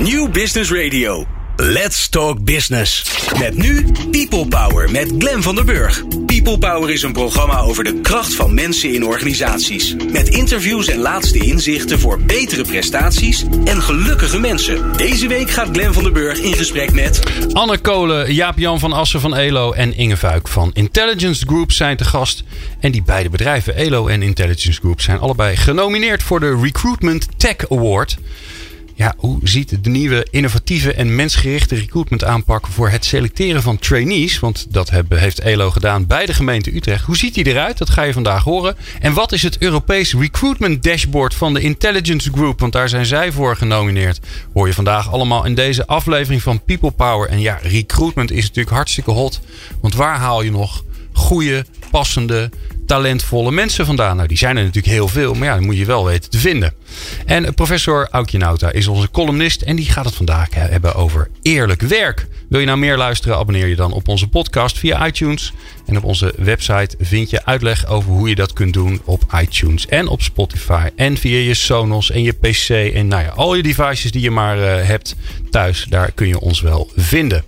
[0.00, 1.24] New Business Radio.
[1.56, 3.04] Let's Talk Business.
[3.38, 6.02] Met nu People Power met Glen van der Burg.
[6.26, 9.96] People Power is een programma over de kracht van mensen in organisaties.
[10.12, 14.92] Met interviews en laatste inzichten voor betere prestaties en gelukkige mensen.
[14.96, 17.20] Deze week gaat Glen van der Burg in gesprek met...
[17.52, 22.04] Anne Kolen, Jaap-Jan van Assen van ELO en Inge Vuik van Intelligence Group zijn te
[22.04, 22.44] gast.
[22.80, 27.70] En die beide bedrijven, ELO en Intelligence Group, zijn allebei genomineerd voor de Recruitment Tech
[27.70, 28.16] Award.
[28.96, 34.38] Ja, hoe ziet de nieuwe innovatieve en mensgerichte recruitment aanpak voor het selecteren van trainees?
[34.40, 37.04] Want dat heeft ELO gedaan bij de gemeente Utrecht.
[37.04, 37.78] Hoe ziet die eruit?
[37.78, 38.76] Dat ga je vandaag horen.
[39.00, 42.60] En wat is het Europees Recruitment Dashboard van de Intelligence Group?
[42.60, 44.20] Want daar zijn zij voor genomineerd.
[44.52, 47.28] Hoor je vandaag allemaal in deze aflevering van People Power.
[47.28, 49.40] En ja, recruitment is natuurlijk hartstikke hot.
[49.80, 52.50] Want waar haal je nog goede, passende,
[52.86, 54.16] talentvolle mensen vandaan?
[54.16, 56.74] Nou, die zijn er natuurlijk heel veel, maar ja, moet je wel weten te vinden.
[57.26, 61.80] En professor Aukje Nauta is onze columnist en die gaat het vandaag hebben over eerlijk
[61.80, 62.26] werk.
[62.48, 65.52] Wil je nou meer luisteren, abonneer je dan op onze podcast via iTunes.
[65.86, 69.86] En op onze website vind je uitleg over hoe je dat kunt doen op iTunes
[69.86, 70.88] en op Spotify.
[70.96, 74.30] En via je Sonos en je PC en nou ja, al je devices die je
[74.30, 75.16] maar uh, hebt
[75.50, 77.44] thuis, daar kun je ons wel vinden.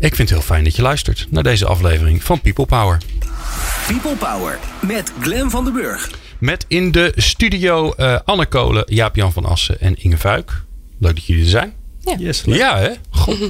[0.00, 2.98] Ik vind het heel fijn dat je luistert naar deze aflevering van People Power.
[3.88, 6.10] People Power met Glen van den Burg.
[6.38, 10.64] Met in de studio uh, Anne Kolen, Jaap-Jan van Assen en Inge Vuik.
[10.98, 11.74] Leuk dat jullie er zijn.
[12.00, 12.90] Ja, yes, ja hè?
[13.10, 13.38] God.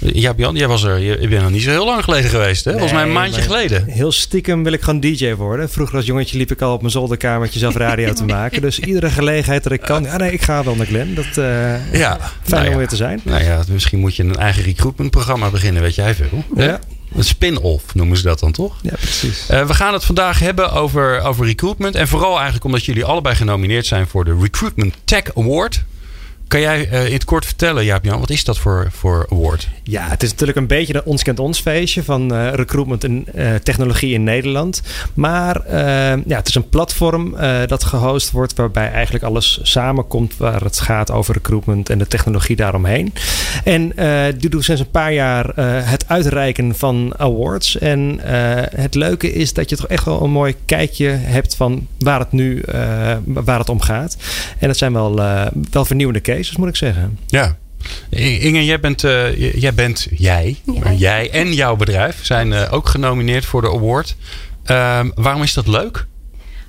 [0.00, 2.64] Jaap-Jan, jij was er, je, je bent nog niet zo heel lang geleden geweest.
[2.64, 2.70] Hè?
[2.70, 3.84] Volgens mij een maandje geleden.
[3.86, 5.70] Heel stiekem wil ik gewoon DJ worden.
[5.70, 8.62] Vroeger als jongetje liep ik al op mijn zolderkamertje zelf radio te maken.
[8.62, 10.02] Dus iedere gelegenheid dat ik kan.
[10.02, 11.14] Ja, nee, ik ga wel naar Glen.
[11.14, 13.20] Dat uh, ja, fijn nou om weer te zijn.
[13.22, 16.44] Nou ja, misschien moet je een eigen recruitment programma beginnen, weet jij veel.
[16.56, 16.80] Ja.
[17.14, 18.76] Een spin-off noemen ze dat dan toch?
[18.82, 19.46] Ja, precies.
[19.50, 21.94] Uh, we gaan het vandaag hebben over, over recruitment.
[21.94, 25.84] En vooral eigenlijk omdat jullie allebei genomineerd zijn voor de Recruitment Tech Award.
[26.50, 29.68] Kan jij uh, in het kort vertellen, Jaap-Jan, wat is dat voor, voor award?
[29.82, 33.26] Ja, het is natuurlijk een beetje een ons kent ons feestje van uh, recruitment en
[33.34, 34.82] uh, technologie in Nederland.
[35.14, 35.62] Maar
[36.26, 37.36] ja, het is een platform
[37.66, 42.56] dat gehost wordt waarbij eigenlijk alles samenkomt waar het gaat over recruitment en de technologie
[42.56, 43.12] daaromheen.
[43.64, 43.92] En
[44.38, 45.52] die doet sinds een paar jaar
[45.84, 47.78] het uitreiken van awards.
[47.78, 48.20] En
[48.74, 52.32] het leuke is dat je toch echt wel een mooi kijkje hebt van waar het
[52.32, 52.62] nu
[53.24, 54.16] waar het om gaat.
[54.58, 55.14] En dat zijn wel,
[55.70, 57.18] wel vernieuwende cases moet ik zeggen.
[57.26, 57.56] Ja.
[58.10, 60.92] Inge, jij bent, uh, jij, bent jij, ja.
[60.92, 64.16] jij en jouw bedrijf zijn uh, ook genomineerd voor de award.
[64.66, 66.06] Uh, waarom is dat leuk?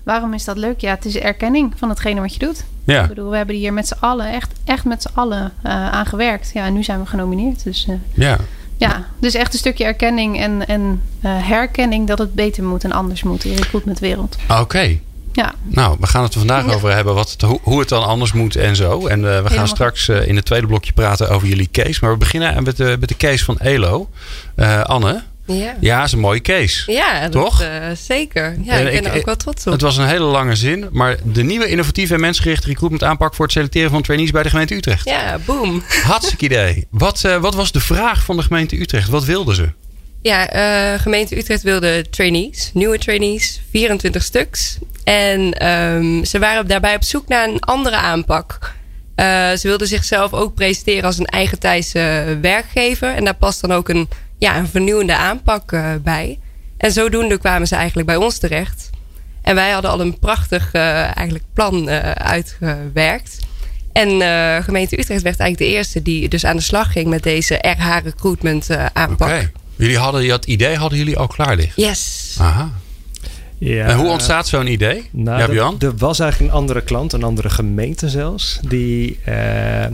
[0.03, 0.79] Waarom is dat leuk?
[0.79, 2.63] Ja, het is erkenning van hetgene wat je doet.
[2.83, 3.01] Ja.
[3.01, 6.05] Ik bedoel, we hebben hier met z'n allen, echt, echt met z'n allen uh, aan
[6.05, 6.51] gewerkt.
[6.53, 7.63] Ja, en nu zijn we genomineerd.
[7.63, 8.37] Dus, ja.
[8.77, 13.23] Ja, dus echt een stukje erkenning en, en herkenning dat het beter moet en anders
[13.23, 14.37] moet in de recruitmentwereld.
[14.49, 14.61] Oké.
[14.61, 15.01] Okay.
[15.33, 15.53] Ja.
[15.63, 16.73] Nou, we gaan het er vandaag ja.
[16.73, 19.07] over hebben wat het, hoe het dan anders moet en zo.
[19.07, 21.99] En uh, we gaan Helemaal straks uh, in het tweede blokje praten over jullie case.
[22.01, 24.09] Maar we beginnen met de, met de case van Elo.
[24.55, 25.23] Uh, Anne.
[25.45, 25.75] Ja.
[25.79, 26.91] ja, is een mooie case.
[26.91, 27.63] Ja, dat, toch?
[27.93, 28.57] zeker.
[28.63, 29.71] Ja, ik ben ik, er ook wel trots op.
[29.71, 33.45] Het was een hele lange zin, maar de nieuwe innovatieve en mensgerichte recruitment aanpak voor
[33.45, 35.05] het selecteren van trainees bij de gemeente Utrecht.
[35.05, 35.83] Ja, boom.
[36.03, 36.87] Hartstikke idee.
[36.89, 39.09] Wat, wat was de vraag van de gemeente Utrecht?
[39.09, 39.69] Wat wilden ze?
[40.21, 40.55] Ja,
[40.93, 44.77] uh, gemeente Utrecht wilde trainees, nieuwe trainees, 24 stuks.
[45.03, 48.73] En um, ze waren daarbij op zoek naar een andere aanpak.
[49.15, 53.13] Uh, ze wilden zichzelf ook presenteren als een eigen Thaise werkgever.
[53.13, 56.39] En daar past dan ook een, ja, een vernieuwende aanpak uh, bij.
[56.77, 58.89] En zodoende kwamen ze eigenlijk bij ons terecht.
[59.41, 63.39] En wij hadden al een prachtig eigenlijk plan uitgewerkt.
[63.91, 64.09] En
[64.63, 68.03] gemeente Utrecht werd eigenlijk de eerste die dus aan de slag ging met deze RH
[68.03, 69.27] recruitment aanpak.
[69.27, 69.51] Okay.
[69.75, 71.83] Jullie hadden dat idee hadden jullie al klaar liggen?
[71.83, 72.35] Yes.
[72.39, 72.71] Aha.
[73.63, 75.09] Ja, en hoe ontstaat zo'n idee?
[75.11, 79.85] Nou, ja, er, er, was eigenlijk een andere klant, een andere gemeente zelfs, die, uh,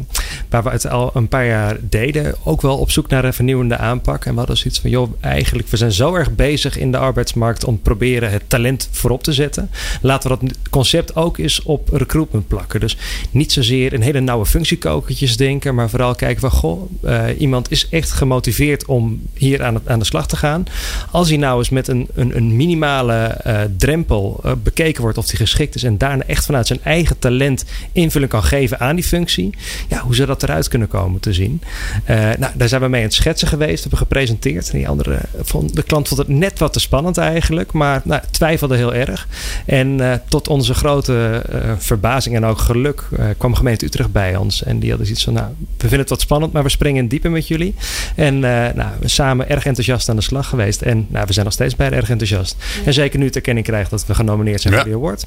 [0.49, 3.77] waar we het al een paar jaar deden, ook wel op zoek naar een vernieuwende
[3.77, 4.25] aanpak.
[4.25, 7.63] En we hadden zoiets van, joh, eigenlijk, we zijn zo erg bezig in de arbeidsmarkt
[7.63, 9.69] om proberen het talent voorop te zetten.
[10.01, 12.79] Laten we dat concept ook eens op recruitment plakken.
[12.79, 12.97] Dus
[13.31, 17.89] niet zozeer in hele nauwe functiekokertjes denken, maar vooral kijken van, goh, uh, iemand is
[17.89, 20.65] echt gemotiveerd om hier aan, aan de slag te gaan.
[21.11, 25.25] Als hij nou eens met een, een, een minimale uh, drempel uh, bekeken wordt of
[25.25, 29.03] die geschikt is en daarna echt vanuit zijn eigen talent invulling kan geven aan die
[29.03, 29.53] functie,
[29.89, 31.61] ja, hoe zou dat eruit kunnen komen te zien?
[32.09, 34.69] Uh, nou, daar zijn we mee aan het schetsen geweest, hebben gepresenteerd.
[34.69, 38.21] En die andere, vond, de klant vond het net wat te spannend eigenlijk, maar nou,
[38.31, 39.27] twijfelde heel erg.
[39.65, 41.43] En uh, tot onze grote
[41.77, 43.03] verbazing en ook geluk
[43.37, 44.63] kwam gemeente Utrecht bij ons.
[44.63, 47.31] En die hadden zoiets van, nou, we vinden het wat spannend, maar we springen dieper
[47.31, 47.75] met jullie.
[48.15, 50.81] En nou, we samen erg enthousiast aan de slag geweest.
[50.81, 52.55] En nou, we zijn nog steeds bij erg enthousiast.
[52.79, 52.85] Ja.
[52.85, 54.79] En zeker nu te erkenning krijgen dat we genomineerd zijn Ja.
[54.79, 55.25] voor die award.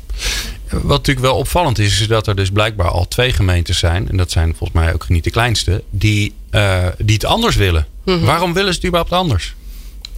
[0.70, 4.08] Wat natuurlijk wel opvallend is, is dat er dus blijkbaar al twee gemeentes zijn.
[4.08, 5.82] En dat zijn volgens mij ook niet de kleinste.
[5.90, 7.86] Die, eh, die het anders willen.
[8.04, 9.54] Waarom willen ze het überhaupt anders?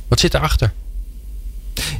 [0.08, 0.72] Wat zit erachter?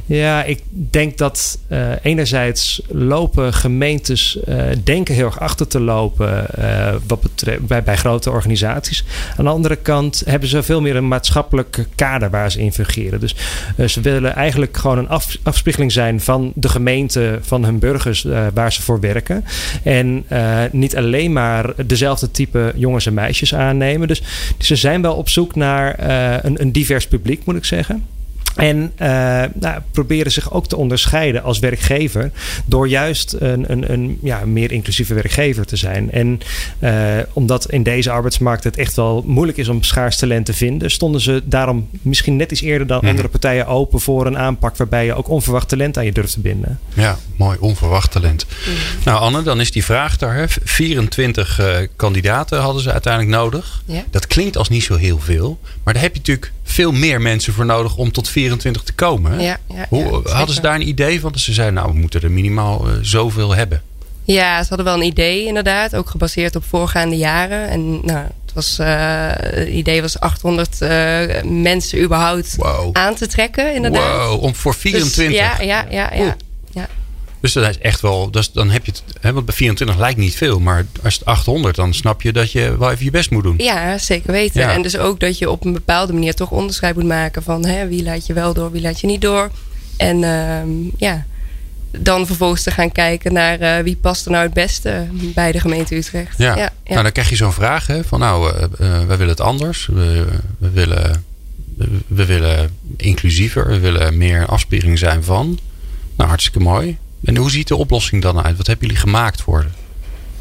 [0.05, 6.55] Ja, ik denk dat eh, enerzijds lopen gemeentes eh, denken heel erg achter te lopen
[6.55, 9.03] eh, wat betreft, bij, grote organisaties.
[9.37, 13.19] Aan de andere kant hebben ze veel meer een maatschappelijk kader waar ze in fungeren.
[13.19, 13.35] Dus
[13.87, 18.73] ze willen eigenlijk gewoon een af, afspiegeling zijn van de gemeente, van hun burgers waar
[18.73, 19.45] ze voor werken.
[19.83, 20.25] En
[20.71, 24.07] niet alleen maar dezelfde type jongens en meisjes aannemen.
[24.07, 24.21] Dus
[24.57, 26.09] ze zijn wel op zoek naar
[26.45, 28.12] een, een divers publiek, moet ik zeggen.
[28.55, 29.07] En eh,
[29.53, 32.31] nou, proberen zich ook te onderscheiden als werkgever
[32.65, 36.11] door juist een, een, een ja, meer inclusieve werkgever te zijn.
[36.11, 36.39] En
[36.79, 36.93] eh,
[37.33, 41.21] omdat in deze arbeidsmarkt het echt wel moeilijk is om schaars talent te vinden, stonden
[41.21, 43.07] ze daarom misschien net iets eerder dan Mhm.
[43.11, 46.39] andere partijen open voor een aanpak waarbij je ook onverwacht talent aan je durft te
[46.39, 46.79] binden.
[46.93, 48.45] Ja, mooi, onverwacht talent.
[49.05, 50.35] Nou, Anne, dan is die vraag daar.
[50.35, 50.45] Hè.
[50.63, 53.83] 24 eh, kandidaten hadden ze uiteindelijk nodig.
[53.85, 54.03] Ja.
[54.09, 55.59] Dat klinkt als niet zo heel veel.
[55.83, 59.31] Maar daar heb je natuurlijk veel meer mensen voor nodig om tot 24 te komen.
[59.31, 59.43] hè?
[59.43, 61.31] Ja, ja, Hoe, ja, hadden ze daar een idee van?
[61.31, 63.81] Dus ze zeiden, nou, we moeten er minimaal eh, zoveel hebben.
[64.23, 65.95] Ja, ze hadden wel een idee inderdaad.
[65.95, 67.69] Ook gebaseerd op voorgaande jaren.
[67.69, 68.87] En nou, het, was, eh,
[69.35, 72.89] het idee was 800 eh, mensen überhaupt Wow.
[72.97, 74.27] aan te trekken inderdaad.
[74.27, 75.27] Wow, om voor 24.
[75.27, 76.35] Dus, ja, ja, ja, ja.
[77.43, 79.97] Dus dat is echt wel, dat is, dan heb je het, hè, want bij 24
[79.97, 83.11] lijkt niet veel, maar als het 800, dan snap je dat je wel even je
[83.11, 83.55] best moet doen.
[83.57, 84.61] Ja, zeker weten.
[84.61, 84.73] Ja.
[84.73, 87.87] En dus ook dat je op een bepaalde manier toch onderscheid moet maken van hè,
[87.87, 89.51] wie laat je wel door, wie laat je niet door.
[89.97, 91.25] En ehm, ja,
[91.91, 95.59] dan vervolgens te gaan kijken naar eh, wie past er nou het beste bij de
[95.59, 96.37] gemeente Utrecht.
[96.37, 96.55] Ja.
[96.55, 96.71] ja, ja.
[96.85, 99.85] Nou, dan krijg je zo'n vraag hè, van nou, eh, eh, wij willen het anders.
[99.85, 100.25] We,
[100.57, 101.23] we, willen,
[101.77, 105.59] we, we willen inclusiever, we willen meer afspiegeling zijn van.
[106.15, 106.97] Nou, hartstikke mooi.
[107.23, 108.57] En hoe ziet de oplossing dan uit?
[108.57, 109.65] Wat hebben jullie gemaakt voor?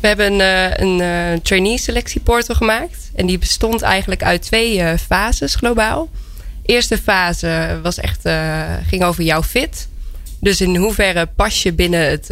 [0.00, 3.10] We hebben een, eh, een eh, trainee selectieportal gemaakt.
[3.14, 6.08] En die bestond eigenlijk uit twee eh, fases globaal.
[6.64, 8.28] Eerste fase was echt,
[8.88, 9.88] ging over jouw fit.
[10.40, 12.26] Dus in hoeverre pas je binnen het,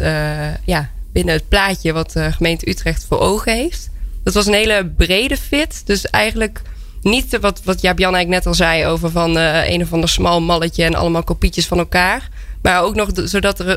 [0.65, 3.89] ja, binnen het plaatje wat de gemeente Utrecht voor ogen heeft.
[4.23, 5.81] Dat was een hele brede fit.
[5.85, 6.61] Dus eigenlijk
[7.01, 10.41] niet de- wat, wat Jaap-Jan eigenlijk net al zei over van een of ander smal
[10.41, 12.29] malletje en allemaal kopietjes van elkaar.
[12.61, 13.67] Maar ook nog zodat er,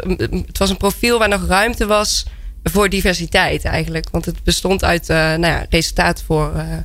[0.46, 2.24] het was een profiel waar nog ruimte was
[2.64, 4.10] voor diversiteit eigenlijk.
[4.10, 6.52] Want het bestond uit eh, nou ja, resultaat voor.
[6.54, 6.76] eh,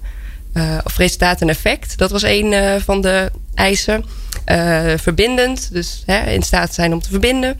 [0.53, 1.97] eh, of resultaat en effect.
[1.97, 4.05] Dat was een van de eisen.
[4.95, 7.59] Verbindend, dus hè, in staat zijn om te verbinden.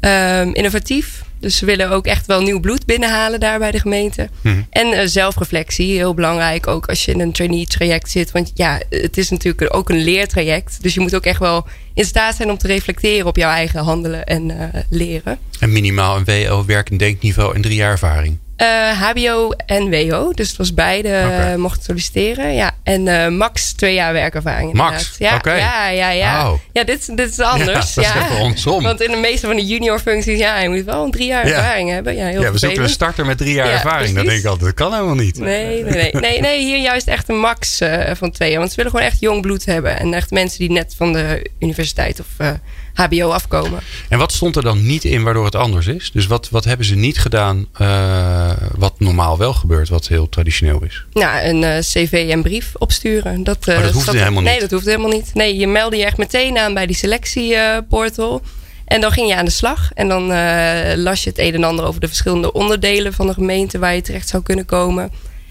[0.00, 4.28] Ehm, innovatief, dus ze willen ook echt wel nieuw bloed binnenhalen daar bij de gemeente.
[4.40, 4.62] Mhm.
[4.70, 8.30] En eh, zelfreflectie, heel belangrijk ook als je in een trainee traject zit.
[8.30, 10.82] Want ja, het is natuurlijk ook een leertraject.
[10.82, 13.84] Dus je moet ook echt wel in staat zijn om te reflecteren op jouw eigen
[13.84, 15.38] handelen en eh, leren.
[15.60, 18.38] En minimaal een WO, werk- en denkniveau en drie jaar ervaring.
[18.56, 20.32] Eh, HBO en WO.
[20.32, 22.54] Dus het was beide eh, mochten solliciteren.
[22.54, 22.70] Ja.
[22.82, 24.72] En eh, max twee jaar werkervaring.
[24.72, 25.14] Max?
[25.18, 26.50] Ja, ja, ja, ja.
[26.50, 26.58] Oh.
[26.72, 27.94] Ja, dit, dit is anders.
[27.94, 28.64] Ja, dat is.
[28.64, 31.48] Want in de meeste van de junior functies, ja, je moet wel een drie jaar
[31.48, 31.54] Ja.
[31.56, 32.16] ervaring hebben.
[32.16, 34.14] Ja, heel ja, we zoeken een starter met drie jaar Ja, ervaring.
[34.14, 34.30] Dan precies.
[34.30, 35.38] denk ik altijd, dat kan helemaal niet.
[35.38, 36.64] Nee, nee, nee, nee, nee.
[36.64, 38.58] Hier juist echt een max eh, van twee jaar.
[38.58, 39.98] Want ze willen gewoon echt jong bloed hebben.
[39.98, 42.50] En echt mensen die net van de universiteit of eh,
[42.96, 43.80] HBO afkomen.
[44.08, 46.10] En wat stond er dan niet in waardoor het anders is?
[46.12, 50.82] Dus wat, wat hebben ze niet gedaan eh, wat normaal wel gebeurt, wat heel traditioneel
[50.82, 51.04] is?
[51.12, 53.44] Nou, een eh, cv en brief opsturen.
[53.44, 54.50] Dat, eh, Oh, dat hoeft helemaal niet?
[54.50, 55.30] Nee, dat hoeft helemaal niet.
[55.34, 58.42] Nee, je meldde je echt meteen aan bij die selectieportal.
[58.84, 59.90] en dan ging je aan de slag.
[59.94, 63.32] En dan eh, las je het een en ander over de verschillende onderdelen van de
[63.32, 65.10] gemeente waar je terecht zou kunnen komen.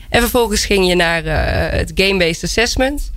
[0.10, 3.12] En vervolgens ging je naar eh, het game-based assessment.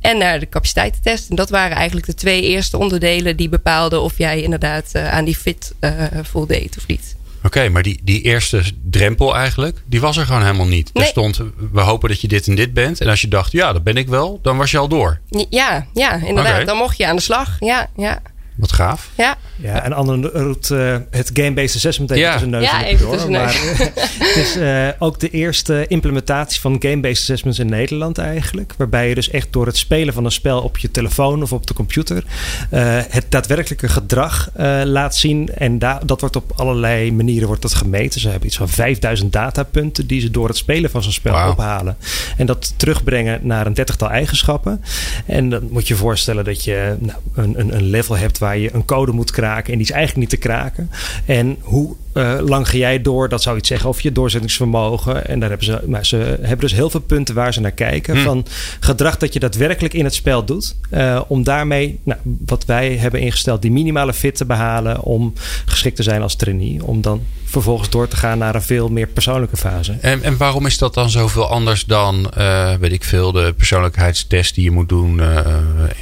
[0.00, 1.30] En naar de capaciteitstest.
[1.30, 5.24] En dat waren eigenlijk de twee eerste onderdelen die bepaalden of jij inderdaad eh, aan
[5.24, 5.92] die fit eh
[6.22, 7.18] voldeed of niet.
[7.44, 10.90] Oké, maar die, die eerste drempel eigenlijk, die was er gewoon helemaal niet.
[10.94, 11.40] Er stond,
[11.72, 13.00] we hopen dat je dit en dit bent.
[13.00, 15.20] En als je dacht, ja, dat ben ik wel, dan was je al door.
[15.50, 16.66] Ja, ja, inderdaad.
[16.66, 17.56] Dan mocht je aan de slag.
[17.58, 18.22] Ja, ja,
[18.60, 19.10] Wat gaaf.
[19.14, 19.36] ja.
[19.62, 22.32] Ja, en Anne roept eh, het game-based assessment even Ja.
[22.32, 23.30] tussen neus Ja, en even door.
[23.30, 23.78] Maar eh,
[24.18, 28.74] het is eh, ook de eerste implementatie van game-based assessments in Nederland eigenlijk.
[28.76, 31.66] Waarbij je dus echt door het spelen van een spel op je telefoon of op
[31.66, 32.24] de computer...
[32.70, 35.48] eh, het daadwerkelijke gedrag eh, laat zien.
[35.54, 38.20] En da- dat wordt op allerlei manieren wordt dat gemeten.
[38.20, 41.96] Ze hebben iets van 5000 datapunten die ze door het spelen van zo'n spel ophalen.
[42.36, 44.84] En dat terugbrengen naar een dertigtal eigenschappen.
[45.26, 48.49] En dan moet je je voorstellen dat je nou, een, een, een level hebt waar
[48.58, 49.72] je een code moet kraken.
[49.72, 50.90] En die is eigenlijk niet te kraken.
[51.26, 53.28] En hoe uh, lang ga jij door?
[53.28, 55.26] Dat zou iets zeggen over je doorzettingsvermogen.
[55.26, 58.16] En daar hebben ze, maar ze hebben dus heel veel punten waar ze naar kijken.
[58.16, 58.22] Hm.
[58.22, 58.46] Van
[58.80, 60.76] gedrag dat je daadwerkelijk in het spel doet.
[60.90, 65.02] Uh, om daarmee, nou, wat wij hebben ingesteld, die minimale fit te behalen.
[65.02, 65.32] Om
[65.64, 66.84] geschikt te zijn als trainee.
[66.84, 69.96] Om dan vervolgens door te gaan naar een veel meer persoonlijke fase.
[70.00, 74.54] En, en waarom is dat dan zoveel anders dan, uh, weet ik veel, de persoonlijkheidstest
[74.54, 75.20] die je moet doen,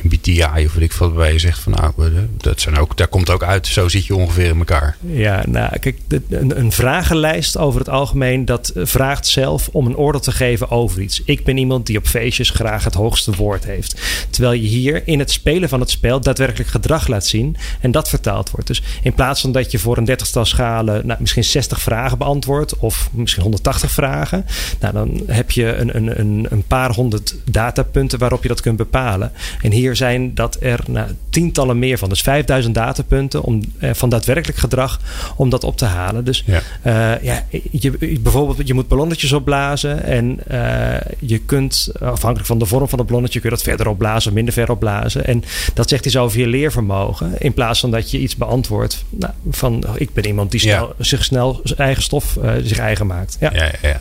[0.02, 1.92] MBTI of weet ik veel, waarbij je zegt van nou,
[2.36, 4.96] dat zijn ook, daar komt ook uit, zo zit je ongeveer in elkaar.
[5.00, 5.97] Ja, nou kijk,
[6.28, 11.22] een, vragenlijst over het algemeen, dat vraagt zelf om een oordeel te geven over iets.
[11.24, 14.00] Ik ben iemand die op feestjes graag het hoogste woord heeft.
[14.30, 18.08] Terwijl je hier in het spelen van het spel daadwerkelijk gedrag laat zien en dat
[18.08, 18.66] vertaald wordt.
[18.66, 22.76] Dus in plaats van dat je voor een dertigtal schalen nou, misschien 60 vragen beantwoord
[22.78, 24.46] of misschien 180 vragen.
[24.80, 28.76] Nou, dan heb je een, een, een, een paar honderd datapunten waarop je dat kunt
[28.76, 29.32] bepalen.
[29.62, 32.08] En hier zijn dat er nou, tientallen meer van.
[32.08, 35.00] Dus 5000 datapunten om, eh, van daadwerkelijk gedrag
[35.36, 36.24] om dat op te halen.
[36.24, 36.60] Dus ja.
[36.86, 40.02] Uh, ja, je, bijvoorbeeld, je moet ballonnetjes opblazen.
[40.02, 43.88] En uh, je kunt, afhankelijk van de vorm van het ballonnetje, kun je dat verder
[43.88, 45.26] opblazen of minder ver opblazen.
[45.26, 47.32] En dat zegt iets over je leervermogen.
[47.38, 51.04] In plaats van dat je iets beantwoordt nou, van ik ben iemand die snel, Ja.
[51.04, 53.36] zich snel zijn eigen stof uh, zich eigen maakt.
[53.40, 53.50] Ja.
[53.54, 54.00] Ja, ja, ja.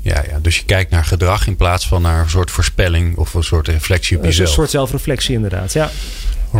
[0.00, 3.44] Ja, dus je kijkt naar gedrag in plaats van naar een soort voorspelling of een
[3.44, 4.48] soort reflectie op jezelf.
[4.48, 5.90] Een soort zelfreflectie inderdaad, ja.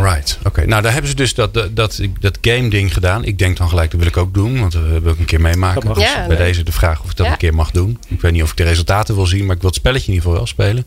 [0.03, 0.67] Right, oké.
[0.67, 3.25] Nou, daar hebben ze dus dat, dat, dat, dat game ding gedaan.
[3.25, 5.41] Ik denk dan gelijk, dat wil ik ook doen, want dat wil ik een keer
[5.41, 5.75] meemaken.
[5.75, 5.97] Dat mag.
[5.99, 7.33] Dus Ja, bij deze de vraag of ik dat Ja.
[7.33, 7.99] een keer mag doen.
[8.09, 10.13] Ik weet niet of ik de resultaten wil zien, maar ik wil het spelletje in
[10.15, 10.87] ieder geval wel spelen.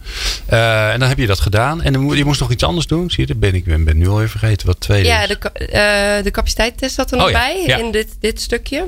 [0.50, 1.82] Uh, en dan heb je dat gedaan.
[1.82, 3.10] En dan, je moest nog iets anders doen.
[3.10, 5.28] Zie je, dat ben ik ben, ben nu alweer vergeten wat tweede Ja, is.
[5.28, 7.78] de, eh, de capaciteitstest zat er nog Oh ja, bij ja.
[7.78, 8.88] in dit, dit stukje.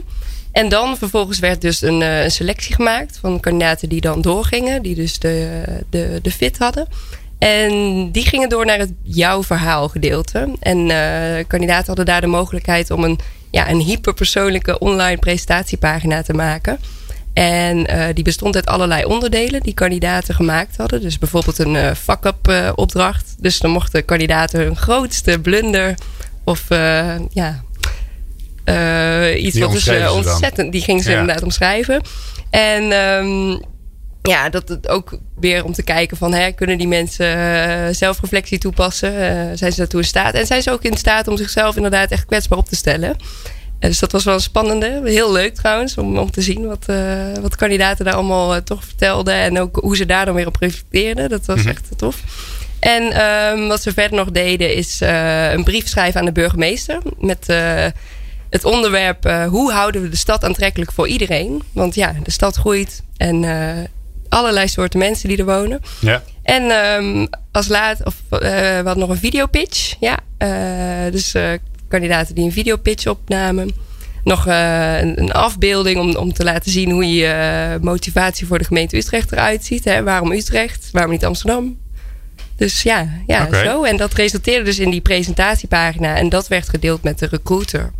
[0.51, 4.81] En dan vervolgens werd dus een, eh, een selectie gemaakt van kandidaten die dan doorgingen.
[4.81, 6.87] Die dus de, de, de fit hadden.
[7.41, 10.49] En die gingen door naar het jouw verhaal gedeelte.
[10.59, 13.19] En eh, kandidaten hadden daar de mogelijkheid om een,
[13.51, 16.79] ja, een hyperpersoonlijke online presentatiepagina te maken.
[17.33, 21.01] En eh, die bestond uit allerlei onderdelen die kandidaten gemaakt hadden.
[21.01, 23.35] Dus bijvoorbeeld een eh fuck-up eh, opdracht.
[23.39, 25.95] Dus dan mochten kandidaten hun grootste blunder
[26.43, 26.67] of
[27.29, 27.63] ja,
[29.35, 31.19] iets Die wat dus ze ontzettend, die gingen ze Ja.
[31.19, 32.01] inderdaad omschrijven.
[32.49, 33.57] En ehm,
[34.21, 38.57] ja, dat het ook weer om te kijken van hè, kunnen die mensen eh, zelfreflectie
[38.57, 39.15] toepassen?
[39.15, 40.33] Eh, zijn ze daartoe in staat?
[40.33, 43.15] En zijn ze ook in staat om zichzelf inderdaad echt kwetsbaar op te stellen?
[43.79, 45.01] Eh, dus dat was wel een spannende.
[45.05, 46.85] Heel leuk trouwens om, om te zien wat,
[47.41, 49.33] wat kandidaten daar allemaal toch vertelden.
[49.33, 51.29] En ook hoe ze daar dan weer op reflecteerden.
[51.29, 51.67] Dat was Mhm.
[51.67, 52.17] echt tof.
[52.79, 54.99] En ehm, wat ze verder nog deden is
[55.53, 56.97] een brief schrijven aan de burgemeester.
[57.19, 57.47] Met
[58.49, 61.61] het onderwerp hoe houden we de stad aantrekkelijk voor iedereen.
[61.73, 63.43] Want ja, de stad groeit en
[64.31, 65.81] allerlei soorten mensen die er wonen.
[65.99, 66.23] Ja.
[66.43, 69.95] En ehm, als laat, of eh, we hadden nog een videopitch.
[69.99, 71.51] Ja, eh, dus eh,
[71.87, 73.71] kandidaten die een videopitch opnamen.
[74.23, 78.97] Nog een, een afbeelding om, om te laten zien hoe je motivatie voor de gemeente
[78.97, 79.83] Utrecht eruit ziet.
[79.83, 80.03] Hè?
[80.03, 80.89] Waarom Utrecht?
[80.91, 81.77] Waarom niet Amsterdam?
[82.55, 83.83] Dus ja, ja zo.
[83.83, 86.15] En dat resulteerde dus in die presentatiepagina.
[86.15, 87.91] En dat werd gedeeld met de recruiter.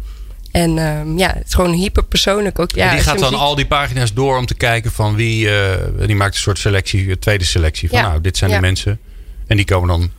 [0.51, 2.71] En ehm, ja, het is gewoon hyperpersoonlijk ook.
[2.75, 5.49] Ja, En die gaat dan muziek- al die pagina's door om te kijken van wie...
[5.49, 7.89] eh, die maakt een soort selectie, een tweede selectie.
[7.89, 8.07] Van Ja.
[8.07, 8.55] nou, dit zijn Ja.
[8.55, 8.99] de mensen.
[9.47, 10.11] En die komen dan,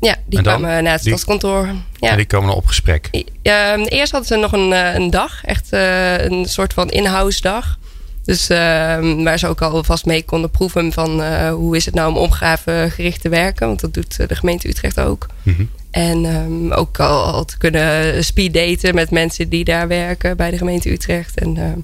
[0.00, 0.58] Ja, die En dan?
[0.58, 1.68] kwamen naar het stadskantoor.
[2.00, 2.10] Ja.
[2.10, 3.08] en die komen dan op gesprek.
[3.42, 7.40] Ehm, eerst hadden ze nog een, eh, een dag, echt eh, een soort van in-house
[7.40, 7.78] dag.
[8.24, 12.10] Dus ehm, waar ze ook alvast mee konden proeven van eh, hoe is het nou
[12.10, 13.66] om opgavegericht te werken.
[13.66, 15.26] Want dat doet eh, de gemeente Utrecht ook.
[15.42, 15.62] Mhm.
[15.98, 20.58] En ehm, ook al, al te kunnen speeddaten met mensen die daar werken bij de
[20.58, 21.38] gemeente Utrecht.
[21.38, 21.78] En, ehm,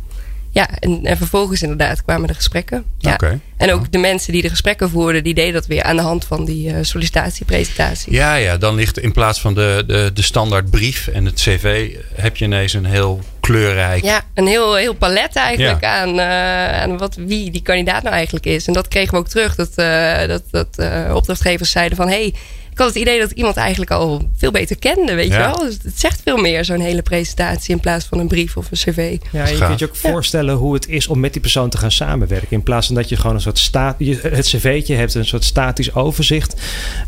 [0.51, 2.85] ja, en, en vervolgens inderdaad kwamen de gesprekken.
[2.99, 3.19] Ja.
[3.57, 6.25] En ook de mensen die de gesprekken voerden, die deden dat weer aan de hand
[6.25, 8.13] van die eh, sollicitatiepresentatie.
[8.13, 11.97] Ja, ja, dan ligt in plaats van de, de, de standaard brief en het cv...
[12.15, 14.05] heb je ineens een heel kleurrijk...
[14.05, 16.01] Ja, een heel, heel palet eigenlijk Ja.
[16.01, 18.67] aan, eh, aan wat, wie die kandidaat nou eigenlijk is.
[18.67, 19.55] En dat kregen we ook terug.
[19.55, 22.09] Dat, eh, dat, dat opdrachtgevers zeiden van...
[22.09, 22.35] hey,
[22.75, 25.39] ik had het idee dat ik iemand eigenlijk al veel beter kende, weet Ja.
[25.39, 25.65] je wel.
[25.65, 27.75] Dus het zegt veel meer, zo'n hele presentatie...
[27.75, 29.17] in plaats van een brief of een cv.
[29.33, 29.67] Ja, je Gaaf.
[29.69, 30.11] kunt je ook Ja.
[30.11, 32.49] voorstellen hoe het is om met die persoon te gaan samenwerken.
[32.51, 35.45] In plaats van dat je gewoon een soort staat, je- het cv'tje hebt, een soort
[35.45, 36.55] statisch overzicht.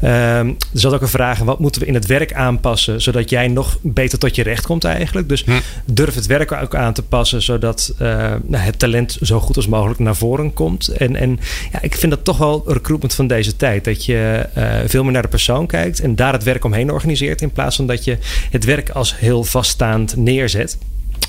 [0.00, 3.48] Ehm, er zat ook een vraag: wat moeten we in het werk aanpassen zodat jij
[3.48, 5.28] nog beter tot je recht komt eigenlijk?
[5.28, 5.50] Dus Hm.
[5.84, 8.08] durf het werk ook aan te passen zodat eh,
[8.44, 10.88] nou, het talent zo goed als mogelijk naar voren komt.
[10.88, 11.38] En, en
[11.72, 13.84] ja, ik vind dat toch wel recruitment van deze tijd.
[13.84, 17.42] Dat je eh, veel meer naar de persoon kijkt en daar het werk omheen organiseert.
[17.42, 18.18] In plaats van dat je
[18.50, 20.78] het werk als heel vaststaand neerzet.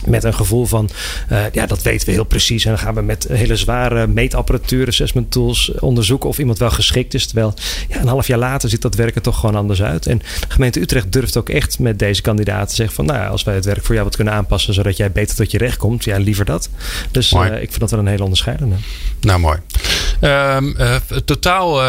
[0.06, 0.90] Met een gevoel van,
[1.32, 2.66] uh, ja, dat weten we heel precies.
[2.66, 7.14] En dan gaan we met hele zware meetapparatuur, assessment tools onderzoeken of iemand wel geschikt
[7.14, 7.26] is.
[7.26, 7.54] Terwijl
[7.90, 10.06] ja, een half jaar later ziet dat werken toch gewoon anders uit.
[10.06, 13.44] En de gemeente Utrecht durft ook echt met deze kandidaat te zeggen van, nou, als
[13.44, 16.04] wij het werk voor jou wat kunnen aanpassen, zodat jij beter tot je recht komt,
[16.04, 16.70] ja, liever dat.
[17.12, 18.76] Dus uh, ik vind dat wel een hele onderscheidende.
[19.22, 19.58] Nou, mooi.
[20.22, 21.82] Um, uh, totaal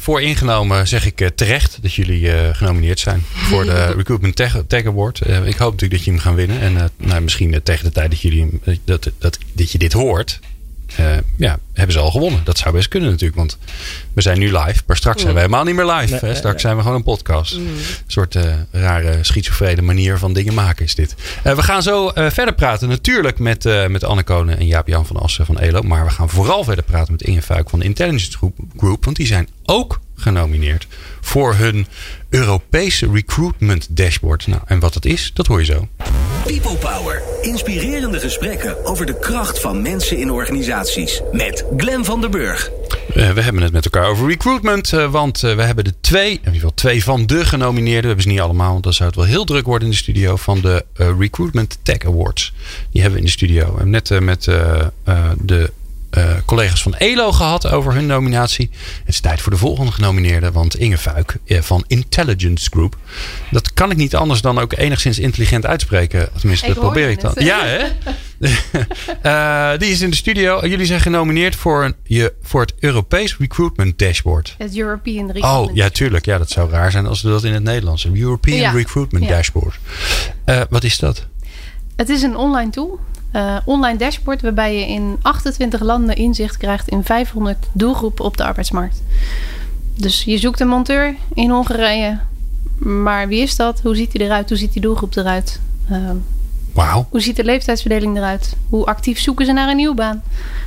[0.00, 5.20] vooringenomen zeg ik terecht dat jullie genomineerd zijn voor de Recruitment Tech, Tech Award.
[5.44, 6.60] ik hoop natuurlijk dat je hem gaan winnen.
[6.60, 10.40] En nou, misschien tegen de tijd dat, jullie, dat, dat, dat je dit hoort,
[11.00, 12.40] uh, ja, hebben ze al gewonnen.
[12.44, 13.58] Dat zou best kunnen natuurlijk, want
[14.12, 14.82] we zijn nu live.
[14.86, 16.26] Maar straks zijn we helemaal niet meer live.
[16.26, 16.34] hè?
[16.34, 17.56] Straks zijn we gewoon een podcast.
[17.56, 17.66] Mm.
[17.66, 17.76] Een
[18.06, 21.14] soort uh, rare schizofrene manier van dingen maken is dit.
[21.46, 25.46] Uh, we gaan zo verder praten natuurlijk met, met Anne Konen en Jaap-Jan van Assen
[25.46, 25.82] van ELO.
[25.82, 29.04] Maar we gaan vooral verder praten met Inge Fuik van de Intelligence Group, Group.
[29.04, 30.86] Want die zijn ook genomineerd
[31.20, 31.86] voor hun
[32.28, 34.46] Europese Recruitment Dashboard.
[34.46, 35.88] Nou, en wat dat is, dat hoor je zo.
[36.44, 37.22] People Power.
[37.42, 41.20] Inspirerende gesprekken over de kracht van mensen in organisaties.
[41.32, 42.70] Met Glen van der Burg.
[43.14, 44.92] Uh, we hebben het met elkaar over recruitment.
[44.92, 48.00] Uh, want uh, we hebben de twee, in ieder geval twee van de genomineerden.
[48.00, 50.00] We hebben ze niet allemaal, want dan zou het wel heel druk worden in de
[50.00, 50.36] studio.
[50.36, 52.52] Van de Recruitment Tech Awards.
[52.90, 53.64] Die hebben we in de studio.
[53.64, 55.72] Hebben net met de
[56.16, 58.70] uh, collega's van ELO gehad over hun nominatie.
[58.98, 60.52] Het is tijd voor de volgende genomineerde.
[60.52, 62.96] Want Inge Fuik uh, van Intelligence Group.
[63.50, 66.28] Dat kan ik niet anders dan ook enigszins intelligent uitspreken.
[66.38, 67.32] Tenminste, dat probeer ik dan.
[67.38, 67.84] Ja, hè?
[69.72, 70.66] uh, die is in de studio.
[70.66, 74.54] Jullie zijn genomineerd voor, een, je, voor het Europees Recruitment Dashboard.
[74.58, 76.24] Het European Recruitment Oh, ja, tuurlijk.
[76.24, 78.20] Ja, dat zou raar zijn als we dat in het Nederlands hebben.
[78.20, 78.70] European ja.
[78.70, 79.30] Recruitment ja.
[79.30, 79.78] Dashboard.
[80.70, 81.26] wat is dat?
[81.96, 83.00] Het is een online tool
[83.36, 88.44] uh, online dashboard waarbij je in 28 landen inzicht krijgt in 500 doelgroepen op de
[88.44, 89.02] arbeidsmarkt.
[89.96, 92.18] Dus je zoekt een monteur in Hongarije.
[92.78, 93.80] Maar wie is dat?
[93.80, 94.48] Hoe ziet hij eruit?
[94.48, 95.60] Hoe ziet die doelgroep eruit?
[95.90, 96.10] Uh,
[96.74, 97.04] Wow.
[97.10, 98.56] Hoe ziet de leeftijdsverdeling eruit?
[98.68, 100.22] Hoe actief zoeken ze naar een nieuwe baan?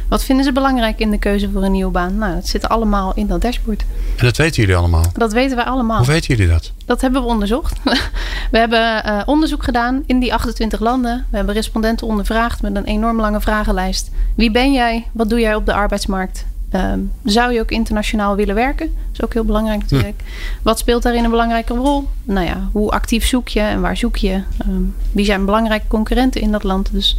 [0.09, 2.17] Wat vinden ze belangrijk in de keuze voor een nieuwe baan?
[2.17, 3.85] Nou, dat zit allemaal in dat dashboard.
[4.17, 5.05] En dat weten jullie allemaal?
[5.13, 5.97] Dat weten wij allemaal.
[5.97, 6.71] Hoe weten jullie dat?
[6.85, 7.79] Dat hebben we onderzocht.
[8.51, 11.25] we hebben uh, onderzoek gedaan in die 28 landen.
[11.29, 14.11] We hebben respondenten ondervraagd met een enorm lange vragenlijst.
[14.35, 15.07] Wie ben jij?
[15.11, 16.45] Wat doe jij op de arbeidsmarkt?
[16.77, 18.85] Um, zou je ook internationaal willen werken?
[18.85, 20.21] Dat is ook heel belangrijk natuurlijk.
[20.23, 20.63] Hm.
[20.63, 22.09] Wat speelt daarin een belangrijke rol?
[22.23, 24.41] Nou ja, hoe actief zoek je en waar zoek je?
[24.67, 26.89] Um, wie zijn belangrijke concurrenten in dat land?
[26.91, 27.17] Dus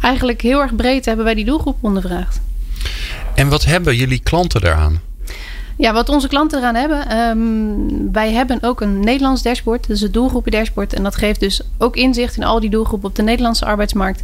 [0.00, 2.40] eigenlijk heel erg breed hebben wij die doelgroep ondervraagd.
[3.34, 5.00] En wat hebben jullie klanten daaraan?
[5.76, 7.18] Ja, wat onze klanten eraan hebben.
[7.18, 9.90] Um, wij hebben ook een Nederlands dashboard.
[9.90, 10.92] Is het doelgroepen dashboard.
[10.92, 14.22] En dat geeft dus ook inzicht in al die doelgroepen op de Nederlandse arbeidsmarkt.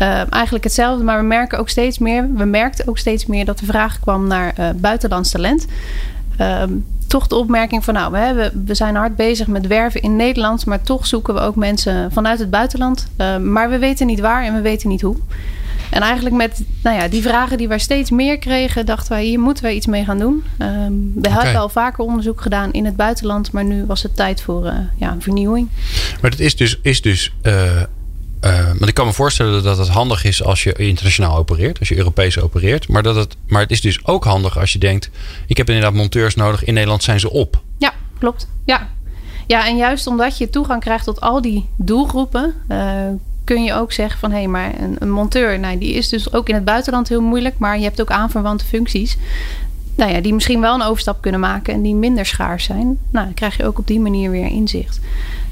[0.00, 2.28] Uh, eigenlijk hetzelfde, maar we merken ook steeds meer.
[2.34, 5.66] We merkten ook steeds meer dat de vraag kwam naar uh, buitenlands talent.
[6.40, 10.16] Um, toch de opmerking van nou, we, hebben, we zijn hard bezig met werven in
[10.16, 13.06] Nederland, maar toch zoeken we ook mensen vanuit het buitenland.
[13.42, 15.16] Maar we weten niet waar en we weten niet hoe.
[15.90, 19.40] En eigenlijk met nou ja, die vragen die wij steeds meer kregen, dachten wij, hier
[19.40, 20.44] moeten we iets mee gaan doen.
[20.58, 21.42] Um, we okay.
[21.42, 24.72] hebben al vaker onderzoek gedaan in het buitenland, maar nu was het tijd voor uh,
[24.96, 25.68] ja, een vernieuwing.
[26.20, 27.82] Maar het is dus, is dus uh,
[28.44, 31.88] uh, want ik kan me voorstellen dat het handig is als je internationaal opereert, als
[31.88, 32.88] je Europees opereert.
[32.88, 35.10] Maar, dat het, maar het is dus ook handig als je denkt:
[35.46, 37.62] ik heb inderdaad monteurs nodig, in Nederland zijn ze op.
[37.78, 38.48] Ja, klopt.
[38.64, 38.88] Ja,
[39.46, 43.06] ja en juist omdat je toegang krijgt tot al die doelgroepen, uh,
[43.54, 46.32] kun je ook zeggen van hé, hey, maar een, een, monteur, nou, die is dus
[46.32, 49.16] ook in het buitenland heel moeilijk, maar je hebt ook aanverwante functies.
[49.94, 52.98] Nou ja, die misschien wel een overstap kunnen maken en die minder schaars zijn.
[53.10, 55.00] Nou, dan krijg je ook op die manier weer inzicht.